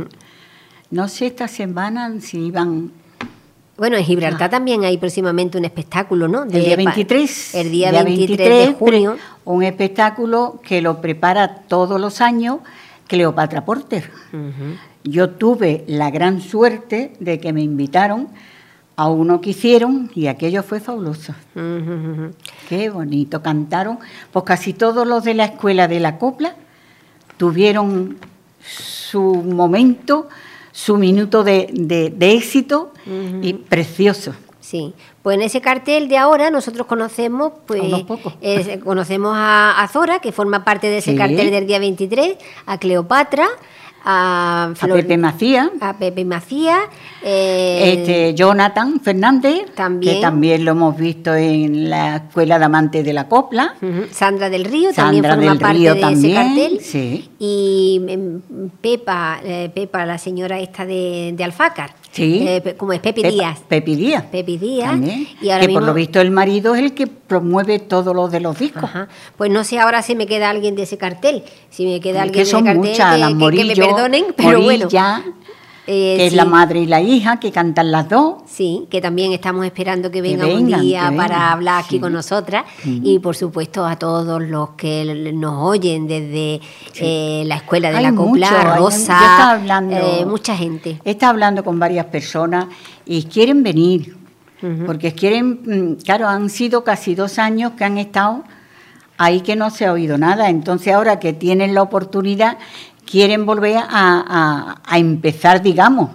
No 0.91 1.09
sé 1.09 1.27
esta 1.27 1.49
semana 1.49 2.13
si 2.21 2.39
iban 2.47 2.93
Bueno, 3.79 3.97
en 3.97 4.05
Gibraltar 4.05 4.51
también 4.51 4.85
hay 4.85 4.99
próximamente 4.99 5.57
un 5.59 5.65
espectáculo, 5.65 6.29
¿no? 6.29 6.43
el 6.45 6.51
día 6.51 6.77
pa- 6.77 6.83
23. 6.85 7.55
El 7.55 7.71
día 7.73 7.91
23, 8.05 8.69
de 8.69 8.75
junio. 8.75 9.17
un 9.47 9.63
espectáculo 9.65 10.61
que 10.63 10.83
lo 10.83 11.01
prepara 11.01 11.63
todos 11.67 11.99
los 12.01 12.21
años 12.21 12.59
Cleopatra 13.07 13.65
Porter. 13.65 14.11
Yo 15.05 15.31
tuve 15.31 15.85
la 15.87 16.11
gran 16.11 16.41
suerte 16.41 17.13
de 17.21 17.39
que 17.41 17.53
me 17.53 17.61
invitaron 17.63 18.29
a 18.97 19.09
uno 19.09 19.41
que 19.41 19.51
hicieron 19.51 20.11
y 20.15 20.29
aquello 20.29 20.63
fue 20.63 20.81
fabuloso. 20.81 21.35
Qué 22.69 22.91
bonito, 22.91 23.43
cantaron. 23.43 23.99
Pues 24.33 24.45
casi 24.45 24.73
todos 24.73 25.07
los 25.07 25.25
de 25.25 25.35
la 25.35 25.45
escuela 25.47 25.89
de 25.89 26.01
la 26.01 26.19
copla 26.19 26.55
tuvieron 27.37 28.17
su 28.63 29.21
momento, 29.23 30.29
su 30.73 30.97
minuto 30.97 31.45
de, 31.45 31.69
de- 31.73 32.11
de 32.17 32.33
éxito 32.33 32.93
y 33.43 33.53
precioso. 33.55 34.35
Sí, 34.65 34.95
pues 35.23 35.37
en 35.37 35.43
ese 35.43 35.61
cartel 35.61 36.09
de 36.09 36.17
ahora 36.17 36.51
nosotros 36.51 36.87
conocemos, 36.87 37.53
pues, 37.67 37.83
eh, 38.41 38.81
conocemos 38.83 39.35
a, 39.37 39.83
a 39.83 39.89
Zora, 39.89 40.21
que 40.21 40.33
forma 40.33 40.65
parte 40.65 40.87
de 40.89 40.99
ese 40.99 41.11
Sí. 41.13 41.19
cartel 41.19 41.51
del 41.51 41.67
día 41.67 41.79
23, 41.79 42.37
a 42.65 42.79
Cleopatra, 42.79 43.47
a, 44.07 44.73
Pepe 44.81 45.19
Macías, 45.19 45.69
a 45.81 45.97
Pepe 45.99 46.25
Macías, 46.25 46.81
eh, 47.23 47.95
este 47.99 48.35
Jonathan 48.35 49.01
Fernández, 49.01 49.67
también. 49.75 50.15
que 50.17 50.21
también 50.23 50.65
lo 50.65 50.71
hemos 50.73 50.97
visto 50.97 51.35
en 51.35 51.91
la 51.91 52.17
Escuela 52.17 52.59
de 52.59 52.65
Amantes 52.65 53.05
de 53.05 53.13
la 53.13 53.29
Copla. 53.29 53.75
Sandra 54.13 54.49
del 54.51 54.65
Río 54.65 54.93
también 54.95 55.25
forma 55.25 55.43
del 55.51 55.59
parte 55.59 55.79
Río 55.79 55.95
de 55.95 56.01
también, 56.01 56.37
ese 56.37 56.49
cartel. 56.49 56.79
sí. 56.81 57.31
Y 57.39 58.01
em, 58.09 58.41
Pepa, 58.81 59.41
eh, 59.45 59.71
Pepa, 59.75 60.05
la 60.07 60.17
señora 60.19 60.59
esta 60.59 60.85
de, 60.87 61.33
de 61.37 61.45
Alfácar. 61.45 61.95
Sí. 62.15 62.45
Eh, 62.47 62.75
como 62.79 62.93
es 62.93 63.01
Pepa- 63.01 63.29
Díaz. 63.29 63.59
Pepi 63.69 63.97
Díaz. 63.97 64.23
Pepi 64.31 64.57
Díaz. 64.57 64.91
También, 64.93 65.27
Y 65.43 65.51
ahora 65.51 65.67
que 65.67 65.73
por 65.73 65.83
lo 65.83 65.93
visto 65.95 66.21
el 66.21 66.31
marido 66.31 66.75
es 66.77 66.83
el 66.83 66.95
que 66.95 67.09
promueve 67.09 67.81
todos 67.81 68.15
los 68.15 68.31
de 68.31 68.39
los 68.41 68.57
discos. 68.59 68.85
Ajá. 68.85 69.09
Pues 69.37 69.51
no 69.51 69.65
sé 69.65 69.81
ahora 69.81 70.01
si 70.03 70.15
me 70.15 70.27
queda 70.27 70.49
alguien 70.51 70.77
de 70.77 70.85
ese 70.85 70.97
cartel. 70.97 71.43
Si 71.71 71.85
me 71.85 72.01
queda 72.01 72.19
Es 72.19 72.23
alguien 72.23 72.33
que 72.33 72.39
de 72.39 72.43
ese 72.45 72.65
cartel, 72.65 72.77
muchas, 72.77 73.17
que, 73.17 73.21
que- 73.51 73.57
que 73.57 73.65
me 73.65 73.75
perdonen, 73.77 74.25
pero 74.37 74.63
bueno. 74.63 74.89
Eh, 75.87 76.15
que 76.17 76.27
es 76.29 76.33
la 76.33 76.47
madre 76.47 76.81
y 76.81 76.87
la 76.87 77.01
hija, 77.03 77.39
que 77.39 77.53
cantan 77.53 77.93
las 77.93 78.09
dos. 78.09 78.37
Sí, 78.47 78.87
que 78.91 79.01
también 79.03 79.33
estamos 79.33 79.67
esperando 79.67 80.11
que 80.11 80.23
Que 80.23 80.37
venga 80.37 80.47
un 80.47 80.67
día 80.67 81.13
para 81.15 81.53
hablar 81.53 81.81
aquí 81.85 81.97
sí. 81.97 82.01
con 82.01 82.13
nosotras. 82.15 82.65
Y 82.85 83.19
por 83.19 83.37
supuesto 83.37 83.85
a 83.85 83.97
todos 83.97 84.43
los 84.43 84.71
que 84.71 85.33
nos 85.35 85.63
oyen 85.63 86.07
desde 86.07 86.61
eh, 87.01 87.43
la 87.47 87.57
escuela 87.57 87.91
de 87.91 87.99
Hay 87.99 88.03
la 88.05 88.15
copla, 88.15 88.51
mucho, 88.51 88.59
hay- 88.59 88.67
yo 88.67 88.75
Rosa, 88.77 89.51
hablando- 89.53 89.97
eh, 89.97 90.25
mucha 90.27 90.57
gente. 90.57 91.01
Estado 91.05 91.31
hablando 91.33 91.63
con 91.63 91.79
varias 91.79 92.07
personas 92.07 92.67
y 93.05 93.25
quieren 93.25 93.63
venir, 93.63 94.17
porque 94.87 95.13
quieren, 95.13 95.61
mm, 95.67 96.03
claro, 96.03 96.27
han 96.27 96.49
sido 96.49 96.83
casi 96.85 97.15
dos 97.15 97.39
años 97.39 97.73
que 97.77 97.85
han 97.85 97.99
estado 97.99 98.45
ahí 99.19 99.43
que 99.43 99.55
no 99.57 99.69
se 99.71 99.85
ha 99.87 99.93
oído 99.93 100.17
nada, 100.17 100.49
entonces 100.49 100.93
ahora 100.95 101.21
que 101.21 101.33
tienen 101.35 101.75
la 101.75 101.83
oportunidad 101.83 102.57
quieren 103.11 103.47
volver 103.47 103.77
a, 103.77 103.85
a- 103.91 104.83
a 104.85 104.99
empezar, 104.99 105.63
digamos, 105.63 106.11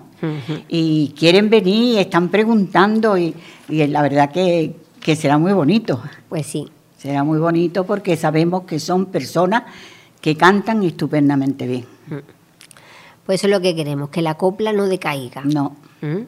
y 0.67 1.13
quieren 1.17 1.49
venir, 1.49 1.99
están 1.99 2.27
preguntando 2.29 3.17
y, 3.17 3.33
y 3.69 3.87
la 3.87 4.01
verdad 4.01 4.31
que, 4.31 4.75
que 4.99 5.15
será 5.15 5.37
muy 5.37 5.53
bonito. 5.53 6.01
Pues 6.27 6.45
sí. 6.45 6.67
Será 6.97 7.23
muy 7.23 7.39
bonito 7.39 7.85
porque 7.85 8.17
sabemos 8.17 8.63
que 8.63 8.79
son 8.79 9.05
personas 9.05 9.63
que 10.19 10.35
cantan 10.35 10.83
estupendamente 10.83 11.65
bien. 11.65 11.85
Pues 13.25 13.39
eso 13.39 13.47
es 13.47 13.51
lo 13.51 13.61
que 13.61 13.75
queremos, 13.75 14.09
que 14.09 14.21
la 14.21 14.33
copla 14.35 14.73
no 14.73 14.87
decaiga. 14.87 15.41
No, 15.45 15.75
¿Mm? 16.01 16.23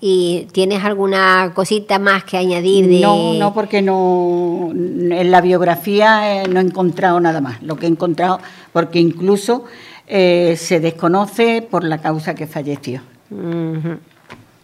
¿Y 0.00 0.46
tienes 0.52 0.84
alguna 0.84 1.52
cosita 1.54 1.98
más 1.98 2.24
que 2.24 2.36
añadir 2.36 2.88
de...? 2.88 3.00
no, 3.00 3.34
no, 3.34 3.54
porque 3.54 3.80
no 3.80 4.70
en 4.72 5.30
la 5.30 5.40
biografía 5.40 6.42
eh, 6.42 6.48
no 6.48 6.60
he 6.60 6.62
encontrado 6.62 7.20
nada 7.20 7.40
más. 7.40 7.62
Lo 7.62 7.76
que 7.76 7.86
he 7.86 7.88
encontrado, 7.88 8.38
porque 8.72 8.98
incluso 8.98 9.64
eh, 10.08 10.56
se 10.56 10.80
desconoce 10.80 11.62
por 11.62 11.84
la 11.84 11.98
causa 11.98 12.34
que 12.34 12.46
falleció. 12.46 13.00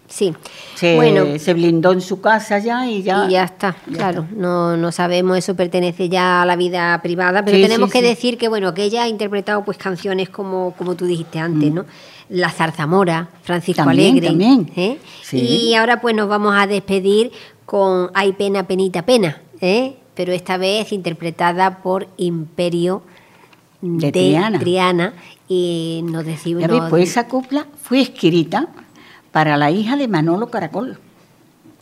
Sí. 0.09 0.33
Se, 0.76 0.94
bueno, 0.96 1.38
se 1.38 1.54
blindó 1.54 1.92
en 1.92 2.00
su 2.00 2.20
casa 2.20 2.59
ya 2.59 2.87
y 2.88 3.02
ya. 3.02 3.26
y 3.26 3.33
ya 3.33 3.44
está, 3.44 3.74
ya 3.88 3.96
claro. 3.96 4.26
No, 4.37 4.76
no 4.76 4.92
sabemos, 4.92 5.37
eso 5.38 5.57
pertenece 5.57 6.09
ya 6.09 6.42
a 6.42 6.46
la 6.46 6.54
vida 6.57 7.00
privada, 7.02 7.44
pero 7.44 7.57
Sí, 7.57 7.62
tenemos 7.64 7.88
sí, 7.90 7.94
que 7.94 7.98
sí. 8.00 8.07
decir 8.07 8.38
que 8.38 8.48
bueno, 8.48 8.74
que 8.74 8.85
ella 8.85 9.04
ha 9.04 9.09
interpretado 9.09 9.64
pues 9.64 9.76
canciones 9.76 10.28
como, 10.28 10.72
como 10.78 10.94
tú 10.94 11.07
dijiste 11.07 11.38
antes, 11.40 11.72
¿no? 11.72 11.85
La 12.28 12.50
Zarzamora, 12.50 13.28
Francisco 13.42 13.83
Mm. 13.83 13.87
También, 13.87 14.11
Alegre. 14.12 14.28
también. 14.28 14.70
¿eh? 14.76 14.98
Y 15.33 15.74
ahora 15.74 16.00
pues 16.00 16.14
nos 16.14 16.28
vamos 16.28 16.54
a 16.57 16.66
despedir 16.66 17.33
con 17.66 18.11
Hay 18.14 18.35
pena, 18.35 18.66
penita, 18.68 19.02
pena, 19.04 19.40
¿eh? 19.61 19.96
pero 20.14 20.33
esta 20.33 20.59
vez 20.59 20.92
interpretada 20.92 21.78
por 21.83 22.07
Imperio 22.18 23.02
De 23.87 24.07
de, 24.07 24.12
Triana. 24.12 24.59
Triana. 24.59 25.12
Y 25.49 26.01
nos 26.05 26.25
decimos. 26.25 26.64
Pues 26.88 27.11
esa 27.11 27.29
copla 27.29 27.66
fue 27.83 28.01
escrita 28.01 28.68
para 29.31 29.57
la 29.59 29.70
hija 29.70 29.97
de 29.97 30.09
Manolo 30.09 30.49
Caracol. 30.51 30.99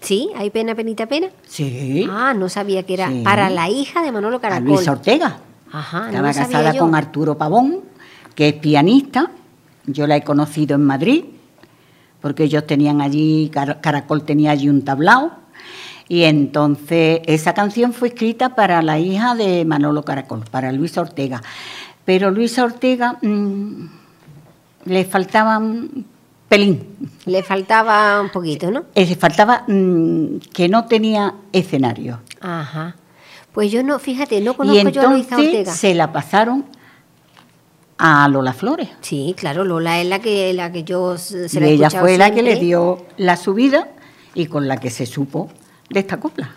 Sí, 0.01 0.31
hay 0.37 0.51
pena, 0.51 0.75
penita, 0.75 1.07
pena. 1.07 1.29
Sí. 1.47 2.09
Ah, 2.11 2.35
no 2.35 2.49
sabía 2.49 2.83
que 2.83 2.95
era 2.95 3.09
Sí. 3.09 3.23
para 3.23 3.49
la 3.51 3.71
hija 3.71 4.03
de 4.03 4.11
Manolo 4.11 4.39
a 4.39 4.41
Caracol. 4.41 4.67
Luisa 4.67 4.91
Ortega. 4.93 5.39
Ajá, 5.71 6.07
Estaba 6.09 6.33
casada 6.35 6.77
con 6.77 6.95
Arturo 6.97 7.39
Pavón, 7.39 7.81
que 8.35 8.49
es 8.49 8.55
pianista. 8.55 9.31
Yo 9.87 10.09
la 10.09 10.17
he 10.17 10.23
conocido 10.25 10.75
en 10.75 10.85
Madrid, 10.85 11.25
porque 12.21 12.45
ellos 12.45 12.67
tenían 12.67 13.01
allí, 13.01 13.49
Car- 13.55 13.81
Caracol 13.81 14.25
tenía 14.25 14.51
allí 14.51 14.69
un 14.69 14.83
tablao. 14.83 15.33
Y 16.09 16.25
entonces 16.25 17.21
esa 17.27 17.55
canción 17.55 17.93
fue 17.93 18.09
escrita 18.09 18.55
para 18.57 18.83
la 18.83 18.99
hija 18.99 19.35
de 19.37 19.65
Manolo 19.65 20.05
Caracol, 20.05 20.45
para 20.51 20.73
Luisa 20.73 21.01
Ortega. 21.01 21.43
Pero 22.05 22.31
Luisa 22.31 22.65
Ortega 22.65 23.19
mm, 23.23 23.87
le 24.87 25.05
faltaba 25.05 25.59
un 25.59 26.07
pelín. 26.49 26.87
Le 27.27 27.43
faltaba 27.43 28.21
un 28.21 28.31
poquito, 28.31 28.71
¿no? 28.71 28.85
Eh, 28.95 29.07
Le 29.07 29.17
faltaba 29.17 29.65
mm, 29.67 30.39
que 30.53 30.69
no 30.69 30.87
tenía 30.87 31.35
escenario. 31.53 32.21
Ajá. 32.41 32.97
Pues 33.53 33.71
yo 33.71 33.83
no, 33.83 33.99
fíjate, 33.99 34.41
no 34.41 34.53
Y 34.53 34.55
conozco 34.55 34.89
yo 34.89 35.03
a 35.03 35.13
Luisa 35.13 35.37
Ortega. 35.37 35.73
se 35.73 35.95
la 35.95 36.13
pasaron 36.13 36.65
a 37.99 38.27
Lola 38.29 38.53
Flores. 38.53 38.89
Sí, 39.01 39.35
claro, 39.39 39.65
Lola 39.65 40.01
es 40.01 40.09
la 40.09 40.19
que 40.19 40.53
la 40.55 40.73
que 40.73 40.83
yo 40.83 41.17
se 41.19 41.47
y 41.53 41.61
la 41.61 41.67
he 41.67 41.73
ella 41.73 41.91
fue 41.91 42.19
la 42.19 42.33
que 42.33 42.43
le 42.43 42.57
dio 42.57 43.07
la 43.17 43.37
subida 43.37 43.89
y 44.35 44.47
con 44.47 44.67
la 44.67 44.79
que 44.79 44.91
se 44.91 45.07
supo 45.07 45.51
de 45.89 46.01
esta 46.01 46.19
copla. 46.19 46.51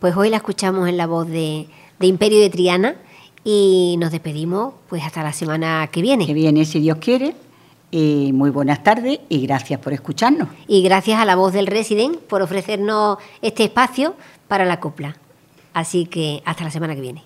Pues 0.00 0.16
hoy 0.16 0.30
la 0.30 0.38
escuchamos 0.38 0.88
en 0.88 0.96
la 0.96 1.06
voz 1.06 1.28
de, 1.28 1.68
de 2.00 2.06
Imperio 2.06 2.40
de 2.40 2.50
Triana 2.50 2.96
y 3.44 3.96
nos 3.98 4.10
despedimos 4.10 4.74
pues 4.88 5.02
hasta 5.04 5.22
la 5.22 5.32
semana 5.32 5.88
que 5.90 6.02
viene. 6.02 6.26
Que 6.26 6.34
viene 6.34 6.64
si 6.64 6.80
Dios 6.80 6.98
quiere. 6.98 7.34
Y 7.90 8.30
muy 8.32 8.48
buenas 8.50 8.82
tardes 8.82 9.20
y 9.28 9.46
gracias 9.46 9.78
por 9.78 9.92
escucharnos. 9.92 10.48
Y 10.66 10.82
gracias 10.82 11.20
a 11.20 11.26
la 11.26 11.36
voz 11.36 11.52
del 11.52 11.66
Resident 11.66 12.16
por 12.16 12.40
ofrecernos 12.40 13.18
este 13.42 13.64
espacio 13.64 14.14
para 14.48 14.64
la 14.64 14.80
copla. 14.80 15.16
Así 15.74 16.06
que 16.06 16.42
hasta 16.44 16.64
la 16.64 16.70
semana 16.70 16.94
que 16.94 17.00
viene. 17.02 17.22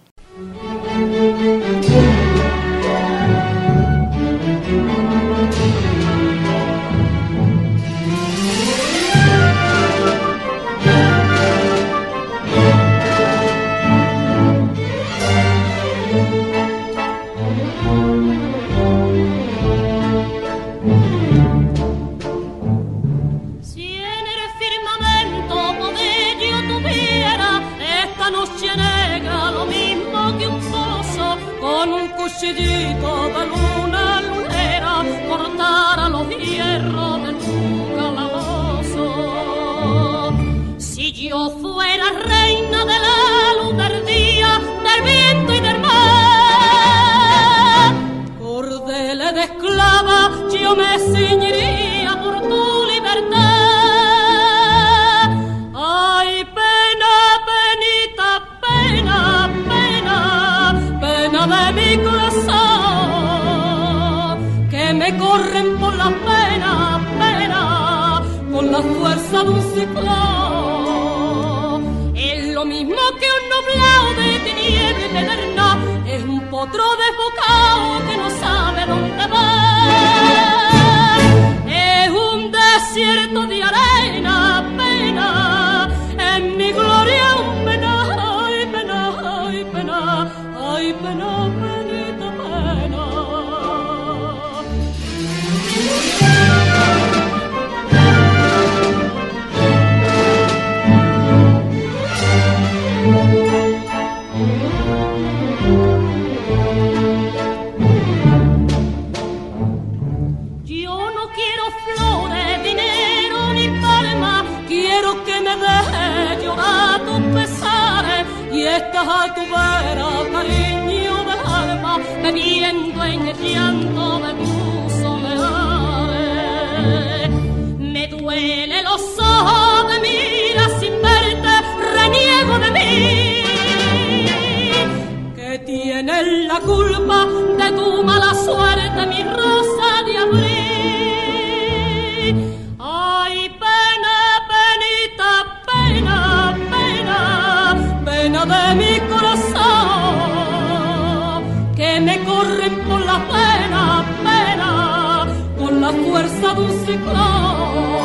La 155.86 155.92
fuerza 155.92 156.54
de 156.54 156.60
un 156.62 156.72
ciclón. 156.84 157.95